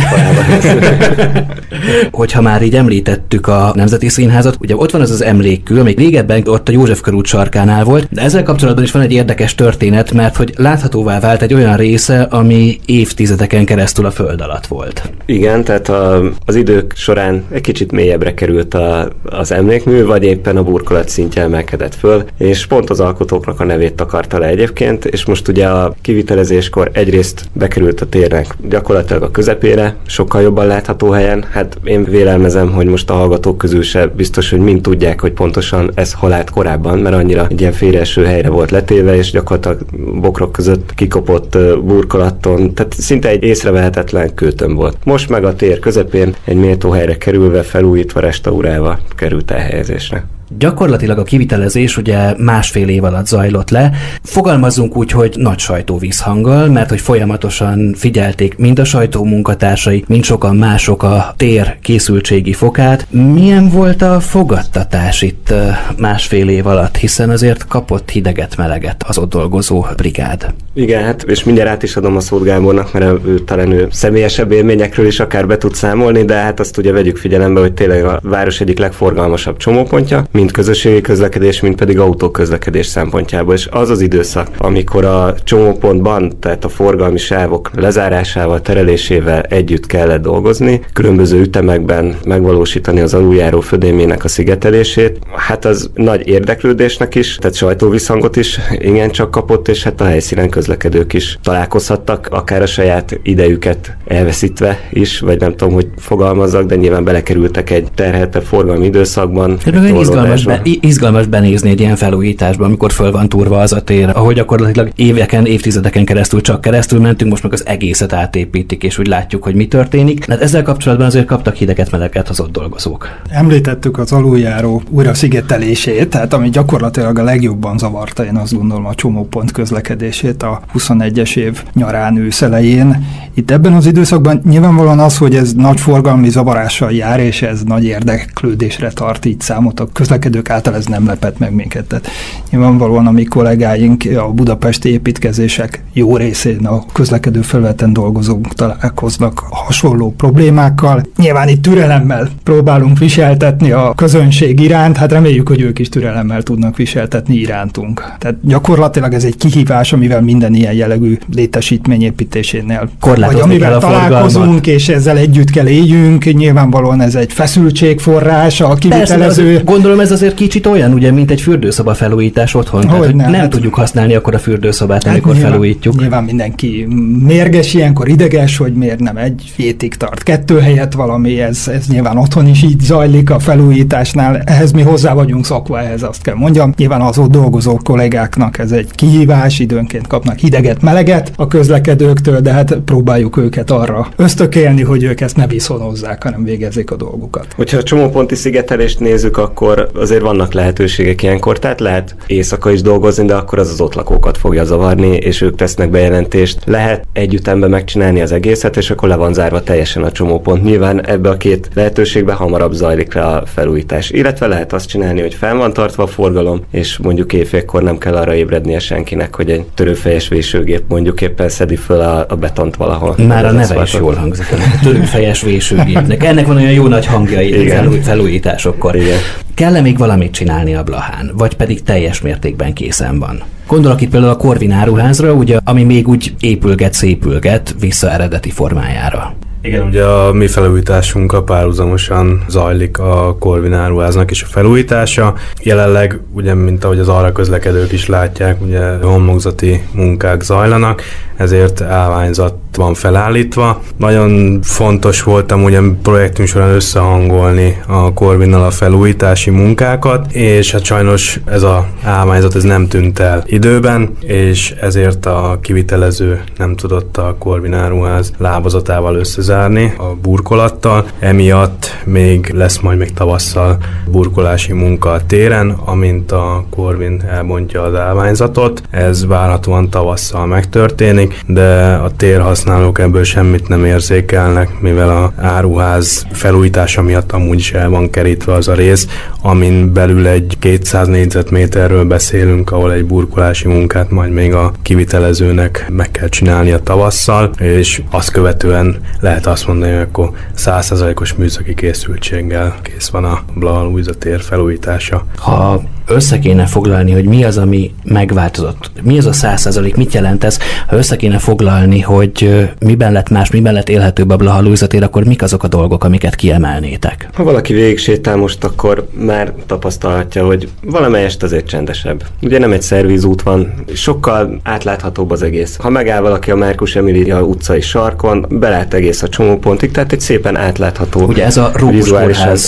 Hogyha 2.11 2.41
már 2.41 2.61
így 2.61 2.75
említettük 2.75 3.47
a 3.47 3.73
Nemzeti 3.75 4.09
Színházat, 4.09 4.57
ugye 4.59 4.75
ott 4.75 4.91
van 4.91 5.01
az 5.01 5.11
az 5.11 5.23
emlékkő, 5.23 5.79
ami 5.79 5.93
régebben 5.97 6.43
ott 6.45 6.69
a 6.69 6.71
József 6.71 7.01
körút 7.01 7.25
sarkánál 7.25 7.83
volt, 7.83 8.07
de 8.11 8.21
ezzel 8.21 8.43
kapcsolatban 8.43 8.83
is 8.83 8.91
van 8.91 9.01
egy 9.01 9.11
érdekes 9.11 9.55
történet, 9.55 10.11
mert 10.11 10.35
hogy 10.35 10.53
láthatóvá 10.57 11.19
vált 11.19 11.41
egy 11.41 11.53
olyan 11.53 11.75
része, 11.75 12.21
ami 12.21 12.79
évtizedeken 12.85 13.65
keresztül 13.65 14.05
a 14.05 14.11
föld 14.11 14.41
alatt 14.41 14.67
volt. 14.67 15.11
Igen, 15.25 15.63
tehát 15.63 15.89
a, 15.89 16.31
az 16.45 16.55
idők 16.55 16.93
során 16.95 17.43
egy 17.51 17.61
kicsit 17.61 17.91
mélyebbre 17.91 18.33
került 18.33 18.73
a, 18.73 19.09
az 19.23 19.51
emlékmű, 19.51 20.05
vagy 20.05 20.23
éppen 20.23 20.57
a 20.57 20.63
burkolat 20.63 21.09
szintje 21.09 21.41
emelkedett 21.41 21.95
föl, 21.95 22.23
és 22.37 22.65
pont 22.65 22.89
az 22.89 22.99
alkotóknak 22.99 23.59
a 23.59 23.63
nevét 23.63 23.93
takarta 23.93 24.39
le 24.39 24.47
egyébként, 24.47 25.05
és 25.05 25.25
most 25.25 25.47
ugye 25.47 25.67
a 25.67 25.95
kivitelezéskor 26.01 26.89
egyrészt 26.93 27.45
bekerült 27.53 28.01
a 28.01 28.09
térnek 28.09 28.55
gyakorlatilag 28.69 29.23
a 29.23 29.31
közepére, 29.31 29.95
sokkal 30.05 30.41
jobban 30.41 30.67
látható 30.67 31.09
helyen. 31.09 31.45
Hát 31.49 31.77
én 31.83 32.03
vélelmezem, 32.03 32.71
hogy 32.71 32.85
most 32.85 33.09
a 33.09 33.13
hallgatók 33.13 33.57
közül 33.65 33.81
se 33.81 34.07
biztos, 34.07 34.49
hogy 34.49 34.59
mind 34.59 34.81
tudják, 34.81 35.21
hogy 35.21 35.31
pontosan 35.31 35.91
ez 35.93 36.13
hol 36.13 36.33
állt 36.33 36.49
korábban, 36.49 36.99
mert 36.99 37.15
annyira 37.15 37.47
egy 37.49 37.59
ilyen 37.59 37.71
félreeső 37.71 38.25
helyre 38.25 38.49
volt 38.49 38.71
letéve, 38.71 39.15
és 39.15 39.31
gyakorlatilag 39.31 39.85
bokrok 40.21 40.51
között 40.51 40.93
kikopott 40.93 41.57
burkolaton, 41.83 42.73
tehát 42.73 42.93
szinte 42.93 43.29
egy 43.29 43.43
észrevehetetlen 43.43 44.33
kőtön 44.33 44.75
volt. 44.75 44.97
Most 45.03 45.29
meg 45.29 45.43
a 45.43 45.55
tér 45.55 45.79
közepén 45.79 46.35
egy 46.43 46.57
méltó 46.57 46.89
helyre 46.89 47.17
kerülve, 47.17 47.61
felújítva, 47.61 48.19
restaurálva 48.19 48.99
került 49.15 49.51
elhelyezésre. 49.51 50.34
Gyakorlatilag 50.57 51.17
a 51.17 51.23
kivitelezés 51.23 51.97
ugye 51.97 52.33
másfél 52.37 52.87
év 52.87 53.03
alatt 53.03 53.27
zajlott 53.27 53.69
le. 53.69 53.91
Fogalmazunk 54.23 54.97
úgy, 54.97 55.11
hogy 55.11 55.33
nagy 55.37 55.59
sajtó 55.59 55.97
vízhanggal, 55.97 56.67
mert 56.67 56.89
hogy 56.89 56.99
folyamatosan 56.99 57.93
figyelték 57.97 58.57
mind 58.57 58.79
a 58.79 58.83
sajtó 58.83 59.23
munkatársai, 59.23 60.03
mind 60.07 60.23
sokan 60.23 60.55
mások 60.55 61.03
a 61.03 61.33
tér 61.37 61.77
készültségi 61.81 62.53
fokát. 62.53 63.07
Milyen 63.09 63.69
volt 63.69 64.01
a 64.01 64.19
fogadtatás 64.19 65.21
itt 65.21 65.53
másfél 65.97 66.49
év 66.49 66.67
alatt, 66.67 66.97
hiszen 66.97 67.29
azért 67.29 67.67
kapott 67.67 68.09
hideget, 68.09 68.57
meleget 68.57 69.03
az 69.07 69.17
ott 69.17 69.29
dolgozó 69.29 69.85
brigád? 69.95 70.53
Igen, 70.73 71.03
hát 71.03 71.23
és 71.23 71.43
mindjárt 71.43 71.69
át 71.69 71.83
is 71.83 71.95
adom 71.95 72.15
a 72.15 72.19
szót 72.19 72.43
Gábornak, 72.43 72.93
mert 72.93 73.25
ő 73.25 73.39
talán 73.39 73.71
ő 73.71 73.87
személyesebb 73.91 74.51
élményekről 74.51 75.05
is 75.05 75.19
akár 75.19 75.47
be 75.47 75.57
tud 75.57 75.75
számolni, 75.75 76.25
de 76.25 76.35
hát 76.35 76.59
azt 76.59 76.77
ugye 76.77 76.91
vegyük 76.91 77.17
figyelembe, 77.17 77.59
hogy 77.59 77.73
tényleg 77.73 78.05
a 78.05 78.19
város 78.23 78.61
egyik 78.61 78.79
legforgalmasabb 78.79 79.57
csomópontja, 79.57 80.25
mind 80.35 80.51
közösségi 80.51 81.01
közlekedés, 81.01 81.61
mind 81.61 81.75
pedig 81.75 81.99
autóközlekedés 81.99 82.85
szempontjából. 82.85 83.53
És 83.53 83.67
az 83.71 83.89
az 83.89 84.01
időszak, 84.01 84.47
amikor 84.57 85.05
a 85.05 85.35
csomópontban, 85.43 86.39
tehát 86.39 86.65
a 86.65 86.69
forgalmi 86.69 87.17
sávok 87.17 87.71
lezárásával, 87.75 88.61
terelésével 88.61 89.41
együtt 89.41 89.85
kellett 89.85 90.21
dolgozni, 90.21 90.81
különböző 90.93 91.41
ütemekben 91.41 92.15
megvalósítani 92.25 92.99
az 92.99 93.13
aluljáró 93.13 93.59
födémének 93.59 94.23
a 94.23 94.27
szigetelését, 94.27 95.19
hát 95.35 95.65
az 95.65 95.89
nagy 95.93 96.27
érdeklődésnek 96.27 97.15
is, 97.15 97.35
tehát 97.35 97.55
sajtóvisszhangot 97.55 98.35
is 98.35 98.59
igen 98.77 99.09
csak 99.09 99.31
kapott, 99.31 99.67
és 99.67 99.83
hát 99.83 100.01
a 100.01 100.05
helyszínen 100.05 100.49
közlekedők 100.49 101.13
is 101.13 101.39
találkozhattak, 101.43 102.27
akár 102.31 102.61
a 102.61 102.65
saját 102.65 103.19
idejüket 103.23 103.97
elveszítve 104.07 104.79
is, 104.91 105.19
vagy 105.19 105.39
nem 105.39 105.55
tudom, 105.55 105.73
hogy 105.73 105.87
fogalmazzak, 105.97 106.65
de 106.65 106.75
nyilván 106.75 107.03
belekerültek 107.03 107.69
egy 107.69 107.87
terhelte 107.95 108.41
forgalmi 108.41 108.85
időszakban. 108.85 109.57
Egy 109.65 110.24
izgalmas, 110.33 110.45
be, 110.45 110.61
izgalmas 110.79 111.25
benézni 111.27 111.69
egy 111.69 111.79
ilyen 111.79 111.95
felújításba, 111.95 112.65
amikor 112.65 112.91
föl 112.91 113.11
van 113.11 113.29
turva 113.29 113.59
az 113.59 113.73
a 113.73 113.81
tér, 113.81 114.09
ahol 114.13 114.33
gyakorlatilag 114.33 114.91
éveken, 114.95 115.45
évtizedeken 115.45 116.05
keresztúl 116.05 116.41
csak 116.41 116.61
keresztül 116.61 116.99
mentünk, 116.99 117.31
most 117.31 117.43
meg 117.43 117.53
az 117.53 117.65
egészet 117.65 118.13
átépítik, 118.13 118.83
és 118.83 118.97
úgy 118.97 119.07
látjuk, 119.07 119.43
hogy 119.43 119.55
mi 119.55 119.67
történik. 119.67 120.25
Hát 120.29 120.41
ezzel 120.41 120.61
kapcsolatban 120.61 121.07
azért 121.07 121.25
kaptak 121.25 121.55
hideget, 121.55 121.91
meleget 121.91 122.29
az 122.29 122.39
ott 122.39 122.51
dolgozók. 122.51 123.09
Említettük 123.29 123.97
az 123.97 124.11
aluljáró 124.11 124.81
újra 124.89 125.13
szigetelését, 125.13 126.09
tehát 126.09 126.33
ami 126.33 126.49
gyakorlatilag 126.49 127.19
a 127.19 127.23
legjobban 127.23 127.77
zavarta, 127.77 128.25
én 128.25 128.35
azt 128.35 128.53
gondolom, 128.53 128.85
a 128.85 128.95
csomópont 128.95 129.51
közlekedését 129.51 130.43
a 130.43 130.61
21-es 130.73 131.35
év 131.35 131.63
nyarán 131.73 132.17
őszelején. 132.17 133.05
Itt 133.33 133.51
ebben 133.51 133.73
az 133.73 133.85
időszakban 133.85 134.41
nyilvánvalóan 134.49 134.99
az, 134.99 135.17
hogy 135.17 135.35
ez 135.35 135.53
nagy 135.53 135.79
forgalmi 135.79 136.29
zavarással 136.29 136.91
jár, 136.91 137.19
és 137.19 137.41
ez 137.41 137.63
nagy 137.63 137.85
érdeklődésre 137.85 138.89
tart 138.89 139.25
így 139.25 139.41
számot 139.41 139.79
a 139.79 139.87
közlekedés 139.93 140.14
közlekedők 140.19 140.49
által 140.49 140.75
ez 140.75 140.85
nem 140.85 141.05
lepett 141.05 141.39
meg 141.39 141.53
minket. 141.53 141.85
Tehát 141.85 142.07
nyilvánvalóan 142.51 143.07
a 143.07 143.11
mi 143.11 143.23
kollégáink 143.23 144.03
a 144.17 144.31
budapesti 144.31 144.89
építkezések 144.89 145.83
jó 145.93 146.17
részén 146.17 146.65
a 146.65 146.85
közlekedő 146.93 147.41
felületen 147.41 147.93
dolgozók 147.93 148.53
találkoznak 148.53 149.43
hasonló 149.49 150.13
problémákkal. 150.17 151.03
Nyilván 151.17 151.47
itt 151.47 151.61
türelemmel 151.61 152.29
próbálunk 152.43 152.97
viseltetni 152.97 153.71
a 153.71 153.93
közönség 153.95 154.59
iránt, 154.59 154.97
hát 154.97 155.11
reméljük, 155.11 155.47
hogy 155.47 155.61
ők 155.61 155.79
is 155.79 155.89
türelemmel 155.89 156.43
tudnak 156.43 156.77
viseltetni 156.77 157.35
irántunk. 157.35 158.03
Tehát 158.19 158.35
gyakorlatilag 158.41 159.13
ez 159.13 159.23
egy 159.23 159.37
kihívás, 159.37 159.93
amivel 159.93 160.21
minden 160.21 160.53
ilyen 160.53 160.73
jellegű 160.73 161.17
létesítmény 161.33 162.03
építésénél, 162.03 162.89
vagy 162.99 163.39
amivel 163.39 163.79
találkozunk, 163.79 164.31
forgalmat. 164.33 164.67
és 164.67 164.89
ezzel 164.89 165.17
együtt 165.17 165.49
kell 165.49 165.67
éljünk, 165.67 166.33
nyilvánvalóan 166.33 167.01
ez 167.01 167.15
egy 167.15 167.33
feszültségforrás, 167.33 168.61
a 168.61 168.73
kivitelező... 168.73 169.45
Persze, 169.45 169.63
gondolom 169.63 169.99
ez 170.05 170.11
azért 170.11 170.33
kicsit 170.33 170.65
olyan, 170.65 170.93
ugye, 170.93 171.11
mint 171.11 171.31
egy 171.31 171.41
fürdőszoba 171.41 171.93
felújítás 171.93 172.53
otthon, 172.53 172.79
hogy 172.79 172.89
tehát, 172.89 173.05
hogy 173.05 173.15
nem, 173.15 173.31
nem 173.31 173.39
hát, 173.39 173.49
tudjuk 173.49 173.73
használni 173.73 174.15
akkor 174.15 174.33
a 174.33 174.39
fürdőszobát, 174.39 175.03
hát 175.03 175.13
amikor 175.13 175.33
nyilván, 175.33 175.51
felújítjuk. 175.51 175.99
Nyilván 175.99 176.23
mindenki 176.23 176.87
mérges 177.23 177.73
ilyenkor, 177.73 178.07
ideges, 178.07 178.57
hogy 178.57 178.73
miért 178.73 178.99
nem 178.99 179.17
egy 179.17 179.53
hétig 179.55 179.95
tart 179.95 180.23
kettő 180.23 180.59
helyet 180.59 180.93
valami, 180.93 181.41
ez, 181.41 181.67
ez 181.67 181.87
nyilván 181.87 182.17
otthon 182.17 182.47
is 182.47 182.63
így 182.63 182.79
zajlik 182.79 183.29
a 183.29 183.39
felújításnál, 183.39 184.41
ehhez 184.45 184.71
mi 184.71 184.81
hozzá 184.81 185.13
vagyunk 185.13 185.45
szokva, 185.45 185.79
ehhez 185.79 186.03
azt 186.03 186.21
kell 186.21 186.35
mondjam. 186.35 186.73
Nyilván 186.77 187.01
az 187.01 187.17
ott 187.17 187.31
dolgozó 187.31 187.79
kollégáknak 187.83 188.57
ez 188.57 188.71
egy 188.71 188.89
kihívás, 188.91 189.59
időnként 189.59 190.07
kapnak 190.07 190.37
hideget, 190.37 190.81
meleget 190.81 191.31
a 191.35 191.47
közlekedőktől, 191.47 192.39
de 192.39 192.51
hát 192.51 192.77
próbáljuk 192.85 193.37
őket 193.37 193.71
arra 193.71 194.07
ösztökélni, 194.15 194.81
hogy 194.81 195.03
ők 195.03 195.21
ezt 195.21 195.35
ne 195.35 195.47
viszonozzák, 195.47 196.23
hanem 196.23 196.43
végezzék 196.43 196.91
a 196.91 196.95
dolgukat. 196.95 197.47
Hogyha 197.55 197.77
a 197.77 197.83
csomóponti 197.83 198.35
szigetelést 198.35 198.99
nézzük, 198.99 199.37
akkor 199.37 199.89
azért 199.97 200.21
vannak 200.21 200.53
lehetőségek 200.53 201.23
ilyenkor, 201.23 201.59
tehát 201.59 201.79
lehet 201.79 202.15
éjszaka 202.27 202.71
is 202.71 202.81
dolgozni, 202.81 203.25
de 203.25 203.35
akkor 203.35 203.59
az 203.59 203.69
az 203.69 203.81
ott 203.81 203.93
lakókat 203.93 204.37
fogja 204.37 204.63
zavarni, 204.63 205.15
és 205.15 205.41
ők 205.41 205.55
tesznek 205.55 205.89
bejelentést. 205.89 206.59
Lehet 206.65 207.07
együttemben 207.13 207.69
megcsinálni 207.69 208.21
az 208.21 208.31
egészet, 208.31 208.77
és 208.77 208.89
akkor 208.89 209.09
le 209.09 209.15
van 209.15 209.33
zárva 209.33 209.63
teljesen 209.63 210.03
a 210.03 210.11
csomópont. 210.11 210.63
Nyilván 210.63 211.07
ebbe 211.07 211.29
a 211.29 211.37
két 211.37 211.69
lehetőségbe 211.73 212.33
hamarabb 212.33 212.71
zajlik 212.71 213.13
le 213.13 213.21
a 213.21 213.43
felújítás. 213.45 214.09
Illetve 214.09 214.47
lehet 214.47 214.73
azt 214.73 214.87
csinálni, 214.87 215.21
hogy 215.21 215.33
fel 215.33 215.55
van 215.55 215.73
tartva 215.73 216.03
a 216.03 216.07
forgalom, 216.07 216.61
és 216.71 216.97
mondjuk 216.97 217.33
éjfélkor 217.33 217.83
nem 217.83 217.97
kell 217.97 218.15
arra 218.15 218.35
ébrednie 218.35 218.79
senkinek, 218.79 219.35
hogy 219.35 219.49
egy 219.51 219.63
törőfejes 219.73 220.27
vésőgép 220.27 220.83
mondjuk 220.87 221.21
éppen 221.21 221.49
szedi 221.49 221.75
föl 221.75 221.99
a, 221.99 222.25
a 222.29 222.35
betont 222.35 222.75
valahol. 222.75 223.15
Már 223.27 223.45
a 223.45 223.51
neve 223.51 223.81
is 223.81 223.93
jól 223.93 224.13
hangzik. 224.13 224.45
Törőfejes 224.83 225.41
vésőgépnek. 225.41 226.23
Ennek 226.23 226.47
van 226.47 226.55
olyan 226.55 226.71
jó 226.71 226.87
nagy 226.87 227.05
hangjai 227.05 227.67
felúj, 227.67 227.99
felújításokkor. 227.99 228.95
Igen. 228.95 229.17
Kell-e 229.55 229.81
még 229.81 229.97
valamit 229.97 230.31
csinálni 230.31 230.75
a 230.75 230.83
Blahán, 230.83 231.31
vagy 231.33 231.55
pedig 231.55 231.83
teljes 231.83 232.21
mértékben 232.21 232.73
készen 232.73 233.19
van? 233.19 233.43
Gondolok 233.67 234.01
itt 234.01 234.09
például 234.09 234.31
a 234.31 234.37
Korvin 234.37 234.71
áruházra, 234.71 235.33
ugye, 235.33 235.59
ami 235.63 235.83
még 235.83 236.07
úgy 236.07 236.35
épülget, 236.39 236.93
szépülget 236.93 237.75
vissza 237.79 238.11
eredeti 238.11 238.49
formájára. 238.49 239.35
Igen, 239.65 239.87
ugye 239.87 240.03
a 240.03 240.33
mi 240.33 240.47
felújításunkkal 240.47 241.43
párhuzamosan 241.43 242.43
zajlik 242.47 242.99
a 242.99 243.35
Corvin 243.39 243.73
áruháznak 243.73 244.31
is 244.31 244.43
a 244.43 244.47
felújítása. 244.49 245.33
Jelenleg, 245.63 246.19
ugye, 246.33 246.53
mint 246.53 246.83
ahogy 246.83 246.99
az 246.99 247.07
arra 247.07 247.31
közlekedők 247.31 247.91
is 247.91 248.07
látják, 248.07 248.61
ugye 248.61 248.97
homlokzati 249.01 249.83
munkák 249.91 250.41
zajlanak, 250.41 251.01
ezért 251.35 251.81
állványzat 251.81 252.53
van 252.75 252.93
felállítva. 252.93 253.81
Nagyon 253.97 254.59
fontos 254.61 255.23
volt 255.23 255.51
amúgy 255.51 255.75
a 255.75 255.81
projektünk 256.01 256.47
során 256.47 256.69
összehangolni 256.69 257.81
a 257.87 258.13
Corvinnal 258.13 258.63
a 258.63 258.71
felújítási 258.71 259.49
munkákat, 259.49 260.31
és 260.31 260.71
hát 260.71 260.83
sajnos 260.83 261.39
ez 261.45 261.63
a 261.63 261.87
állványzat 262.03 262.55
ez 262.55 262.63
nem 262.63 262.87
tűnt 262.87 263.19
el 263.19 263.43
időben, 263.45 264.17
és 264.19 264.71
ezért 264.81 265.25
a 265.25 265.57
kivitelező 265.61 266.41
nem 266.57 266.75
tudott 266.75 267.17
a 267.17 267.35
Corvin 267.39 267.73
áruház 267.73 268.31
lábazatával 268.37 269.15
összezárni 269.15 269.54
a 269.97 270.15
burkolattal, 270.21 271.05
emiatt 271.19 272.03
még 272.03 272.51
lesz 272.53 272.79
majd 272.79 272.97
még 272.97 273.13
tavasszal 273.13 273.77
burkolási 274.05 274.73
munka 274.73 275.11
a 275.11 275.25
téren, 275.25 275.69
amint 275.85 276.31
a 276.31 276.65
Corvin 276.69 277.23
elbontja 277.31 277.81
az 277.81 277.95
állványzatot. 277.95 278.81
Ez 278.89 279.25
várhatóan 279.27 279.89
tavasszal 279.89 280.45
megtörténik, 280.45 281.39
de 281.47 281.93
a 281.93 282.11
tér 282.11 282.43
felhasználók 282.45 282.99
ebből 282.99 283.23
semmit 283.23 283.67
nem 283.67 283.85
érzékelnek, 283.85 284.79
mivel 284.79 285.09
a 285.09 285.33
áruház 285.41 286.25
felújítása 286.31 287.01
miatt 287.01 287.31
amúgy 287.31 287.59
is 287.59 287.73
el 287.73 287.89
van 287.89 288.09
kerítve 288.09 288.53
az 288.53 288.67
a 288.67 288.73
rész, 288.73 289.07
amin 289.41 289.93
belül 289.93 290.27
egy 290.27 290.57
200 290.59 291.07
négyzetméterről 291.07 292.03
beszélünk, 292.03 292.71
ahol 292.71 292.93
egy 292.93 293.05
burkolási 293.05 293.67
munkát 293.67 294.09
majd 294.09 294.31
még 294.31 294.53
a 294.53 294.71
kivitelezőnek 294.81 295.85
meg 295.89 296.11
kell 296.11 296.29
csinálni 296.29 296.71
a 296.71 296.79
tavasszal, 296.79 297.51
és 297.59 298.01
azt 298.11 298.31
követően 298.31 298.97
lehet 299.19 299.44
azt 299.51 299.67
mondani, 299.67 299.91
hogy 299.91 300.01
akkor 300.01 300.31
100%-os 300.57 301.33
műszaki 301.33 301.73
készültséggel 301.73 302.75
kész 302.81 303.09
van 303.09 303.23
a 303.25 303.43
Blaha 303.53 303.99
tér 304.19 304.41
felújítása. 304.41 305.25
Ha 305.37 305.81
össze 306.07 306.39
kéne 306.39 306.65
foglalni, 306.65 307.11
hogy 307.11 307.25
mi 307.25 307.43
az, 307.43 307.57
ami 307.57 307.93
megváltozott, 308.03 308.91
mi 309.03 309.17
az 309.17 309.25
a 309.25 309.33
száz 309.33 309.61
százalék, 309.61 309.95
mit 309.95 310.13
jelent 310.13 310.43
ez, 310.43 310.59
ha 310.87 310.95
össze 310.95 311.15
kéne 311.15 311.37
foglalni, 311.37 311.99
hogy 311.99 312.65
miben 312.79 313.11
lett 313.11 313.29
más, 313.29 313.51
miben 313.51 313.73
lett 313.73 313.89
élhetőbb 313.89 314.29
a 314.29 314.35
Blaha 314.35 314.63
akkor 315.01 315.23
mik 315.23 315.41
azok 315.41 315.63
a 315.63 315.67
dolgok, 315.67 316.03
amiket 316.03 316.35
kiemelnétek? 316.35 317.29
Ha 317.33 317.43
valaki 317.43 317.73
végig 317.73 317.97
sétál 317.97 318.35
most, 318.35 318.63
akkor 318.63 319.07
már 319.11 319.53
tapasztalhatja, 319.65 320.45
hogy 320.45 320.69
valamelyest 320.83 321.43
azért 321.43 321.67
csendesebb. 321.67 322.23
Ugye 322.41 322.59
nem 322.59 322.71
egy 322.71 322.81
szervízút 322.81 323.41
van, 323.41 323.73
sokkal 323.93 324.59
átláthatóbb 324.63 325.31
az 325.31 325.41
egész. 325.41 325.75
Ha 325.75 325.89
megáll 325.89 326.21
valaki 326.21 326.51
a 326.51 326.55
Márkus 326.55 326.95
Emilia 326.95 327.41
utcai 327.41 327.81
sarkon, 327.81 328.45
belát 328.49 328.93
egész 328.93 329.21
a 329.21 329.29
csomópontig, 329.29 329.91
tehát 329.91 330.11
egy 330.11 330.19
szépen 330.19 330.55
átlátható. 330.55 331.25
Ugye 331.25 331.45
ez 331.45 331.57
a 331.57 331.71
Rókus 331.73 332.13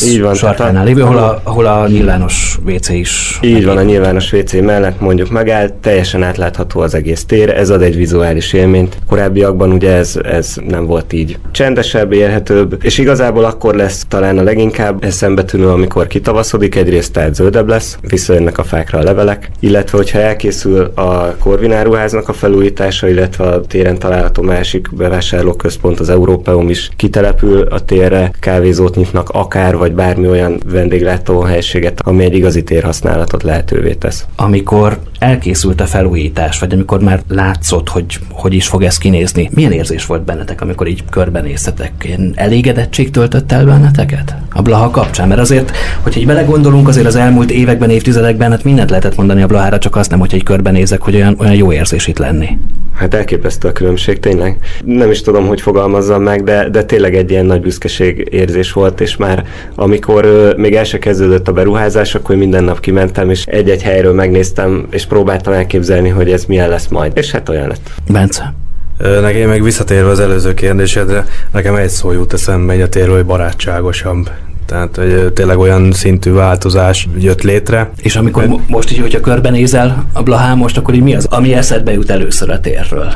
így 0.06 0.22
van, 0.22 0.34
sarkánál 0.34 0.86
lévő, 0.86 1.02
ahol 1.02 1.18
a, 1.18 1.42
ahol 1.44 1.66
a 1.66 1.88
nyilvános 1.88 2.60
WC 2.66 2.90
is 2.90 3.27
így 3.42 3.66
van, 3.66 3.78
a 3.78 3.82
nyilvános 3.82 4.34
WC 4.34 4.54
mellett 4.54 5.00
mondjuk 5.00 5.30
megáll, 5.30 5.70
teljesen 5.82 6.24
átlátható 6.24 6.80
az 6.80 6.94
egész 6.94 7.26
tér, 7.26 7.50
ez 7.50 7.70
ad 7.70 7.82
egy 7.82 7.96
vizuális 7.96 8.54
élményt. 8.54 8.98
Korábbiakban 9.08 9.72
ugye 9.72 9.92
ez, 9.92 10.20
ez 10.24 10.56
nem 10.68 10.86
volt 10.86 11.14
így. 11.14 11.38
Csendesebb, 11.52 12.14
élhetőbb, 12.14 12.80
és 12.84 12.98
igazából 12.98 13.44
akkor 13.44 13.76
lesz 13.76 14.06
talán 14.08 14.38
a 14.38 14.44
leginkább 14.44 15.04
eszembetűnő, 15.04 15.68
amikor 15.68 16.08
kitavaszodik, 16.08 16.76
egyrészt 16.76 17.14
tehát 17.14 17.36
zöldebb 17.36 17.68
lesz, 17.68 17.98
visszajönnek 18.02 18.58
a 18.58 18.64
fákra 18.64 19.00
a 19.00 19.04
levelek, 19.04 19.50
illetve 19.60 19.98
hogyha 19.98 20.20
elkészül 20.20 20.92
a 20.96 21.36
korvináruháznak 21.40 22.30
a 22.30 22.34
felújítása, 22.34 23.08
illetve 23.08 23.44
a 23.44 23.62
téren 23.62 24.00
található 24.00 24.42
másik 24.42 24.96
bevásárlóközpont, 24.96 26.00
az 26.00 26.10
Európeum 26.10 26.70
is 26.70 26.90
kitelepül 26.96 27.62
a 27.62 27.80
térre, 27.80 28.32
kávézót 28.40 28.96
nyitnak 28.96 29.30
akár, 29.30 29.78
vagy 29.78 29.94
bármi 29.94 30.28
olyan 30.28 30.60
vendéglátó 30.66 31.40
helységet, 31.42 32.02
ami 32.04 32.24
egy 32.24 32.36
igazi 32.36 32.64
térhasználat 32.64 33.17
használatot 33.18 33.44
lehetővé 33.44 33.94
tesz. 33.94 34.26
Amikor 34.36 35.00
elkészült 35.20 35.82
a 35.82 35.86
felújítás, 35.86 36.60
vagy 36.60 36.74
amikor 36.74 37.02
már 37.02 37.22
látszott, 37.28 37.90
hogy 37.90 38.20
hogy 38.32 38.54
is 38.54 38.68
fog 38.68 38.84
ez 38.84 38.98
kinézni, 38.98 39.50
milyen 39.54 39.72
érzés 39.72 40.06
volt 40.06 40.22
bennetek, 40.24 40.62
amikor 40.62 40.88
így 40.88 41.04
körbenéztetek? 41.10 41.92
Ilyen 42.04 42.34
elégedettség 42.36 43.12
töltött 43.12 43.52
el 43.52 43.66
benneteket? 43.66 44.36
A 44.54 44.62
Blaha 44.62 44.90
kapcsán? 44.90 45.28
Mert 45.28 45.40
azért, 45.40 45.72
hogyha 46.02 46.20
így 46.20 46.26
belegondolunk, 46.26 46.88
azért 46.88 47.08
az 47.08 47.16
elmúlt 47.16 47.52
években, 47.52 47.90
évtizedekben, 47.90 48.52
hát 48.52 48.64
mindent 48.64 48.90
lehetett 48.90 49.16
mondani 49.16 49.42
a 49.42 49.48
Blahára, 49.48 49.78
csak 49.78 49.96
azt 49.96 50.10
nem, 50.10 50.20
hogyha 50.20 50.38
egy 50.38 50.44
körbenézek, 50.44 51.02
hogy 51.02 51.16
olyan, 51.16 51.36
olyan 51.40 51.56
jó 51.56 51.72
érzés 51.72 52.08
itt 52.08 52.18
lenni. 52.18 52.58
Hát 52.98 53.14
elképesztő 53.14 53.68
a 53.68 53.72
különbség, 53.72 54.20
tényleg. 54.20 54.58
Nem 54.84 55.12
is 55.12 55.22
tudom, 55.22 55.48
hogy 55.48 55.62
fogalmazzam 55.62 56.22
meg, 56.22 56.44
de, 56.44 56.70
de 56.70 56.84
tényleg 56.84 57.16
egy 57.16 57.32
ilyen 57.32 57.46
nagy 57.46 57.62
büszkeség 57.62 58.28
érzés 58.32 58.72
volt, 58.72 59.02
és 59.02 59.18
már 59.18 59.46
amikor 59.76 60.26
ö, 60.26 60.54
még 60.56 60.76
el 60.76 60.84
se 60.84 61.00
kezdődött 61.00 61.48
a 61.48 61.52
beruházás, 61.52 62.16
akkor 62.16 62.36
minden 62.36 62.64
nap 62.64 62.80
kimentem, 62.80 63.07
és 63.30 63.46
egy-egy 63.46 63.82
helyről 63.82 64.14
megnéztem, 64.14 64.88
és 64.90 65.06
próbáltam 65.06 65.54
elképzelni, 65.54 66.10
hogy 66.10 66.32
ez 66.32 66.46
milyen 66.46 66.70
lesz 66.70 66.88
majd. 66.88 67.12
És 67.16 67.32
hát 67.32 67.50
olyan 67.50 67.68
lett. 67.68 67.90
Bence. 68.10 68.54
Nekem 68.98 69.50
meg 69.50 69.64
visszatérve 69.64 70.10
az 70.10 70.20
előző 70.20 70.54
kérdésedre, 70.54 71.26
nekem 71.52 71.76
egy 71.76 71.90
szó 71.90 72.12
jut 72.12 72.34
eszembe 72.34 72.74
egy 72.74 72.82
a 72.82 72.90
térről, 72.90 73.16
hogy 73.16 73.26
barátságosabb. 73.26 74.30
Tehát 74.66 74.96
hogy 74.96 75.34
tényleg 75.34 75.58
olyan 75.58 75.92
szintű 75.92 76.32
változás 76.32 77.08
jött 77.18 77.42
létre. 77.42 77.92
És 78.02 78.16
amikor 78.16 78.48
mo- 78.48 78.70
most 78.70 78.92
így, 78.92 79.00
hogyha 79.00 79.20
körbenézel 79.20 80.06
a 80.14 80.24
Blahán 80.24 80.58
most, 80.58 80.78
akkor 80.78 80.94
így 80.94 81.02
mi 81.02 81.16
az, 81.16 81.26
ami 81.26 81.54
eszedbe 81.54 81.92
jut 81.92 82.10
először 82.10 82.50
a 82.50 82.60
térről? 82.60 83.14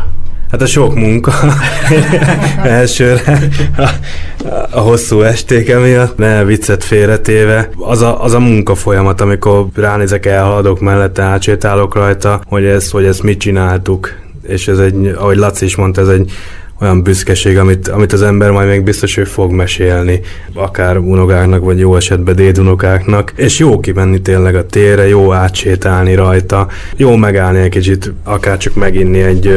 Hát 0.52 0.62
a 0.62 0.66
sok 0.66 0.96
munka 0.96 1.34
elsőre, 2.64 3.40
a, 3.78 3.90
a 4.72 4.80
hosszú 4.80 5.22
esték 5.22 5.76
miatt, 5.80 6.18
ne 6.18 6.44
viccet 6.44 6.84
félretéve. 6.84 7.70
Az 7.78 8.02
a, 8.02 8.24
az 8.24 8.34
a 8.34 8.40
munka 8.40 8.76
folyamat, 8.76 9.22
amikor 9.22 9.66
ránézek, 9.76 10.26
elhaladok 10.26 10.80
mellette, 10.80 11.22
átsétálok 11.22 11.96
rajta, 11.96 12.42
hogy 12.48 12.66
ezt, 12.66 12.92
hogy 12.92 13.06
ezt 13.06 13.24
mit 13.24 13.40
csináltuk. 13.40 14.20
És 14.48 14.68
ez 14.68 14.78
egy, 14.78 15.14
ahogy 15.18 15.38
Laci 15.38 15.66
is 15.66 15.76
mondta, 15.76 16.02
ez 16.02 16.08
egy 16.08 16.32
olyan 16.82 17.04
büszkeség, 17.04 17.58
amit, 17.58 17.88
amit 17.88 18.14
az 18.14 18.22
ember 18.22 18.52
majd 18.52 18.68
még 18.68 18.84
biztos, 18.84 19.16
hogy 19.16 19.28
fog 19.28 19.52
mesélni, 19.52 20.20
akár 20.54 20.98
unokáknak, 20.98 21.64
vagy 21.64 21.80
jó 21.80 21.96
esetben 21.96 22.36
dédunokáknak. 22.36 23.34
És 23.36 23.60
jó 23.60 23.80
kimenni 23.80 24.22
tényleg 24.22 24.56
a 24.56 24.66
térre, 24.66 25.08
jó 25.08 25.34
átsétálni 25.34 26.16
rajta, 26.16 26.68
jó 26.96 27.16
megállni 27.16 27.60
egy 27.60 27.70
kicsit, 27.70 28.14
akár 28.24 28.58
csak 28.58 28.76
meginni 28.76 29.22
egy 29.22 29.56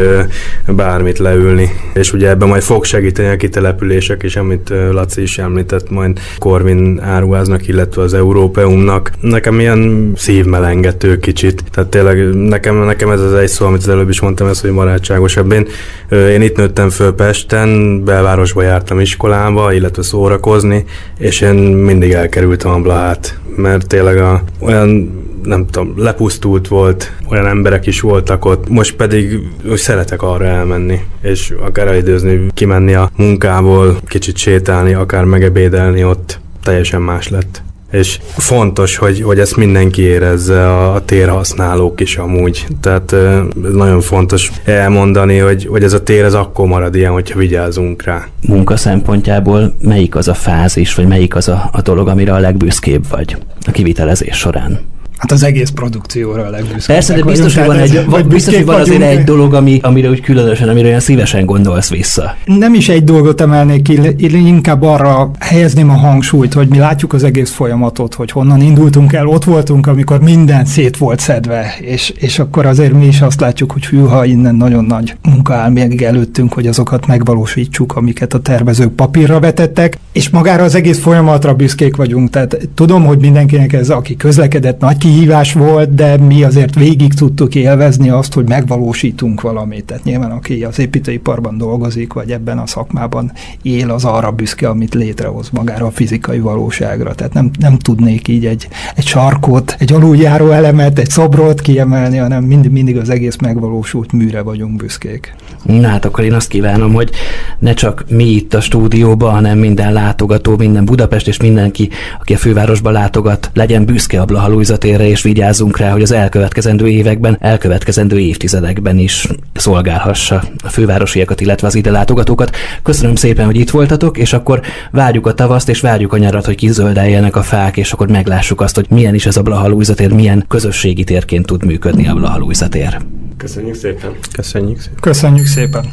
bármit 0.66 1.18
leülni. 1.18 1.70
És 1.94 2.12
ugye 2.12 2.28
ebben 2.28 2.48
majd 2.48 2.62
fog 2.62 2.84
segíteni 2.84 3.28
a 3.28 3.36
kitelepülések 3.36 4.22
is, 4.22 4.36
amit 4.36 4.72
Laci 4.90 5.22
is 5.22 5.38
említett, 5.38 5.90
majd 5.90 6.18
Korvin 6.38 7.00
áruháznak, 7.00 7.68
illetve 7.68 8.02
az 8.02 8.14
Európeumnak. 8.14 9.10
Nekem 9.20 9.60
ilyen 9.60 10.12
szívmelengető 10.16 11.18
kicsit. 11.18 11.64
Tehát 11.70 11.90
tényleg 11.90 12.34
nekem, 12.34 12.76
nekem 12.76 13.10
ez 13.10 13.20
az 13.20 13.34
egy 13.34 13.48
szó, 13.48 13.66
amit 13.66 13.80
az 13.80 13.88
előbb 13.88 14.08
is 14.08 14.20
mondtam, 14.20 14.46
ez, 14.46 14.60
hogy 14.60 14.72
barátságosabb. 14.72 15.52
Én, 15.52 15.66
én 16.10 16.42
itt 16.42 16.56
nőttem 16.56 16.90
föl 16.90 17.13
Pesten, 17.14 18.04
belvárosba 18.04 18.62
jártam 18.62 19.00
iskolába, 19.00 19.72
illetve 19.72 20.02
szórakozni, 20.02 20.84
és 21.18 21.40
én 21.40 21.54
mindig 21.54 22.12
elkerültem 22.12 22.70
a 22.70 22.80
Blahát, 22.80 23.38
mert 23.56 23.86
tényleg 23.86 24.18
a, 24.18 24.42
olyan 24.60 25.22
nem 25.42 25.66
tudom, 25.66 25.94
lepusztult 25.96 26.68
volt, 26.68 27.12
olyan 27.30 27.46
emberek 27.46 27.86
is 27.86 28.00
voltak 28.00 28.44
ott, 28.44 28.68
most 28.68 28.94
pedig 28.94 29.40
úgy 29.70 29.76
szeretek 29.76 30.22
arra 30.22 30.44
elmenni, 30.44 31.00
és 31.22 31.54
akár 31.60 31.86
elidőzni, 31.86 32.46
kimenni 32.54 32.94
a 32.94 33.10
munkából, 33.16 33.98
kicsit 34.06 34.36
sétálni, 34.36 34.94
akár 34.94 35.24
megebédelni 35.24 36.04
ott, 36.04 36.40
teljesen 36.62 37.02
más 37.02 37.28
lett 37.28 37.62
és 37.94 38.18
fontos, 38.36 38.96
hogy, 38.96 39.22
hogy 39.22 39.38
ezt 39.38 39.56
mindenki 39.56 40.02
érezze, 40.02 40.68
a, 40.68 40.94
a 40.94 41.04
térhasználók 41.04 42.00
is 42.00 42.16
amúgy. 42.16 42.66
Tehát 42.80 43.12
ez 43.12 43.72
nagyon 43.72 44.00
fontos 44.00 44.50
elmondani, 44.64 45.38
hogy, 45.38 45.66
hogy 45.66 45.82
ez 45.82 45.92
a 45.92 46.02
tér 46.02 46.24
ez 46.24 46.34
akkor 46.34 46.66
marad 46.66 46.94
ilyen, 46.94 47.12
hogyha 47.12 47.38
vigyázunk 47.38 48.02
rá. 48.02 48.26
Munka 48.48 48.76
szempontjából 48.76 49.74
melyik 49.80 50.16
az 50.16 50.28
a 50.28 50.34
fázis, 50.34 50.94
vagy 50.94 51.06
melyik 51.06 51.36
az 51.36 51.48
a, 51.48 51.68
a 51.72 51.82
dolog, 51.82 52.08
amire 52.08 52.32
a 52.32 52.38
legbüszkébb 52.38 53.04
vagy 53.10 53.36
a 53.66 53.70
kivitelezés 53.70 54.36
során? 54.36 54.80
Hát 55.16 55.32
az 55.32 55.42
egész 55.42 55.70
produkcióra 55.70 56.44
a 56.46 56.50
legbüszkébbek 56.50 56.86
Persze, 56.86 57.14
de 57.14 57.22
biztos, 57.22 57.54
hogy 57.54 57.66
van, 57.66 57.78
egy, 57.78 58.04
vagy 58.06 58.26
biztos, 58.26 58.54
hogy 58.54 58.64
van 58.64 58.80
azért 58.80 59.02
egy 59.02 59.24
dolog, 59.24 59.54
ami, 59.54 59.78
amire 59.82 60.08
úgy 60.08 60.20
különösen, 60.20 60.68
amire 60.68 60.86
olyan 60.86 61.00
szívesen 61.00 61.44
gondolsz 61.46 61.90
vissza. 61.90 62.36
Nem 62.44 62.74
is 62.74 62.88
egy 62.88 63.04
dolgot 63.04 63.40
emelnék 63.40 63.82
ki, 63.82 64.00
inkább 64.36 64.82
arra 64.82 65.30
helyezném 65.38 65.90
a 65.90 65.96
hangsúlyt, 65.96 66.52
hogy 66.52 66.68
mi 66.68 66.78
látjuk 66.78 67.12
az 67.12 67.24
egész 67.24 67.50
folyamatot, 67.50 68.14
hogy 68.14 68.30
honnan 68.30 68.60
indultunk 68.60 69.12
el, 69.12 69.26
ott 69.26 69.44
voltunk, 69.44 69.86
amikor 69.86 70.20
minden 70.20 70.64
szét 70.64 70.96
volt 70.96 71.20
szedve, 71.20 71.74
és, 71.80 72.12
és 72.16 72.38
akkor 72.38 72.66
azért 72.66 72.92
mi 72.92 73.06
is 73.06 73.20
azt 73.20 73.40
látjuk, 73.40 73.72
hogy 73.72 73.86
hűha, 73.86 74.24
innen 74.24 74.54
nagyon 74.54 74.84
nagy 74.84 75.16
munka 75.22 75.54
áll 75.54 75.70
még 75.70 76.02
előttünk, 76.02 76.52
hogy 76.52 76.66
azokat 76.66 77.06
megvalósítsuk, 77.06 77.96
amiket 77.96 78.34
a 78.34 78.38
tervezők 78.38 78.92
papírra 78.92 79.40
vetettek, 79.40 79.98
és 80.12 80.28
magára 80.30 80.64
az 80.64 80.74
egész 80.74 81.00
folyamatra 81.00 81.54
büszkék 81.54 81.96
vagyunk. 81.96 82.30
Tehát 82.30 82.68
tudom, 82.74 83.04
hogy 83.04 83.18
mindenkinek 83.18 83.72
ez, 83.72 83.90
aki 83.90 84.16
közlekedett, 84.16 84.80
nagy 84.80 85.03
kihívás 85.04 85.52
volt, 85.52 85.94
de 85.94 86.16
mi 86.16 86.44
azért 86.44 86.74
végig 86.74 87.14
tudtuk 87.14 87.54
élvezni 87.54 88.10
azt, 88.10 88.32
hogy 88.32 88.48
megvalósítunk 88.48 89.40
valamit. 89.40 89.84
Tehát 89.84 90.04
nyilván 90.04 90.30
aki 90.30 90.64
az 90.64 90.78
építőiparban 90.78 91.58
dolgozik, 91.58 92.12
vagy 92.12 92.30
ebben 92.30 92.58
a 92.58 92.66
szakmában 92.66 93.32
él, 93.62 93.90
az 93.90 94.04
arra 94.04 94.30
büszke, 94.30 94.68
amit 94.68 94.94
létrehoz 94.94 95.50
magára 95.50 95.86
a 95.86 95.90
fizikai 95.90 96.38
valóságra. 96.38 97.14
Tehát 97.14 97.32
nem, 97.32 97.50
nem 97.58 97.78
tudnék 97.78 98.28
így 98.28 98.46
egy, 98.46 98.68
egy 98.94 99.06
sarkot, 99.06 99.76
egy 99.78 99.92
aluljáró 99.92 100.50
elemet, 100.50 100.98
egy 100.98 101.10
szobrot 101.10 101.60
kiemelni, 101.60 102.16
hanem 102.16 102.44
mindig, 102.44 102.70
mindig 102.70 102.96
az 102.96 103.10
egész 103.10 103.36
megvalósult 103.36 104.12
műre 104.12 104.42
vagyunk 104.42 104.76
büszkék. 104.76 105.34
Na 105.62 105.88
hát 105.88 106.04
akkor 106.04 106.24
én 106.24 106.32
azt 106.32 106.48
kívánom, 106.48 106.92
hogy 106.92 107.10
ne 107.58 107.74
csak 107.74 108.04
mi 108.08 108.24
itt 108.24 108.54
a 108.54 108.60
stúdióban, 108.60 109.32
hanem 109.32 109.58
minden 109.58 109.92
látogató, 109.92 110.56
minden 110.56 110.84
Budapest 110.84 111.28
és 111.28 111.36
mindenki, 111.40 111.88
aki 112.20 112.34
a 112.34 112.38
fővárosba 112.38 112.90
látogat, 112.90 113.50
legyen 113.54 113.84
büszke 113.84 114.20
a 114.20 114.24
Blaha 114.24 114.48
térre, 114.96 115.10
és 115.10 115.22
vigyázzunk 115.22 115.78
rá, 115.78 115.90
hogy 115.90 116.02
az 116.02 116.10
elkövetkezendő 116.10 116.88
években, 116.88 117.36
elkövetkezendő 117.40 118.18
évtizedekben 118.18 118.98
is 118.98 119.28
szolgálhassa 119.54 120.42
a 120.64 120.68
fővárosiakat, 120.68 121.40
illetve 121.40 121.66
az 121.66 121.74
ide 121.74 121.90
látogatókat. 121.90 122.56
Köszönöm 122.82 123.14
szépen, 123.14 123.44
hogy 123.44 123.56
itt 123.56 123.70
voltatok, 123.70 124.18
és 124.18 124.32
akkor 124.32 124.60
várjuk 124.90 125.26
a 125.26 125.34
tavaszt, 125.34 125.68
és 125.68 125.80
várjuk 125.80 126.12
a 126.12 126.18
nyarat, 126.18 126.44
hogy 126.44 126.54
kizöldeljenek 126.54 127.36
a 127.36 127.42
fák, 127.42 127.76
és 127.76 127.92
akkor 127.92 128.08
meglássuk 128.08 128.60
azt, 128.60 128.74
hogy 128.74 128.86
milyen 128.88 129.14
is 129.14 129.26
ez 129.26 129.36
a 129.36 129.42
Blaha 129.42 129.94
tér, 129.94 130.12
milyen 130.12 130.44
közösségi 130.48 131.04
térként 131.04 131.46
tud 131.46 131.64
működni 131.64 132.08
a 132.08 132.14
Blaha 132.14 132.68
tér. 132.68 132.98
Köszönjük 133.36 133.74
szépen. 133.74 134.10
Köszönjük 134.32 134.80
szépen. 134.80 135.00
Köszönjük 135.00 135.46
szépen. 135.46 135.84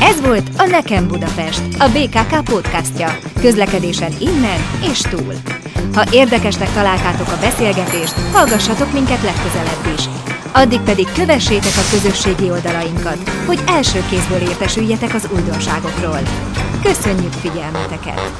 Ez 0.00 0.20
volt 0.20 0.48
a 0.56 0.64
Nekem 0.66 1.08
Budapest, 1.08 1.62
a 1.78 1.88
BKK 1.88 2.44
podcastja. 2.44 3.18
Közlekedésen 3.40 4.12
innen 4.20 4.58
és 4.90 5.00
túl. 5.00 5.34
Ha 5.94 6.04
érdekesnek 6.10 6.72
találtátok 6.72 7.28
a 7.28 7.38
beszélgetést, 7.40 8.14
hallgassatok 8.32 8.92
minket 8.92 9.22
legközelebb 9.22 9.94
is. 9.96 10.04
Addig 10.52 10.80
pedig 10.80 11.06
kövessétek 11.12 11.72
a 11.76 11.90
közösségi 11.90 12.50
oldalainkat, 12.50 13.30
hogy 13.46 13.58
első 13.66 14.04
kézből 14.10 14.48
értesüljetek 14.48 15.14
az 15.14 15.28
újdonságokról. 15.34 16.20
Köszönjük 16.82 17.32
figyelmeteket! 17.32 18.32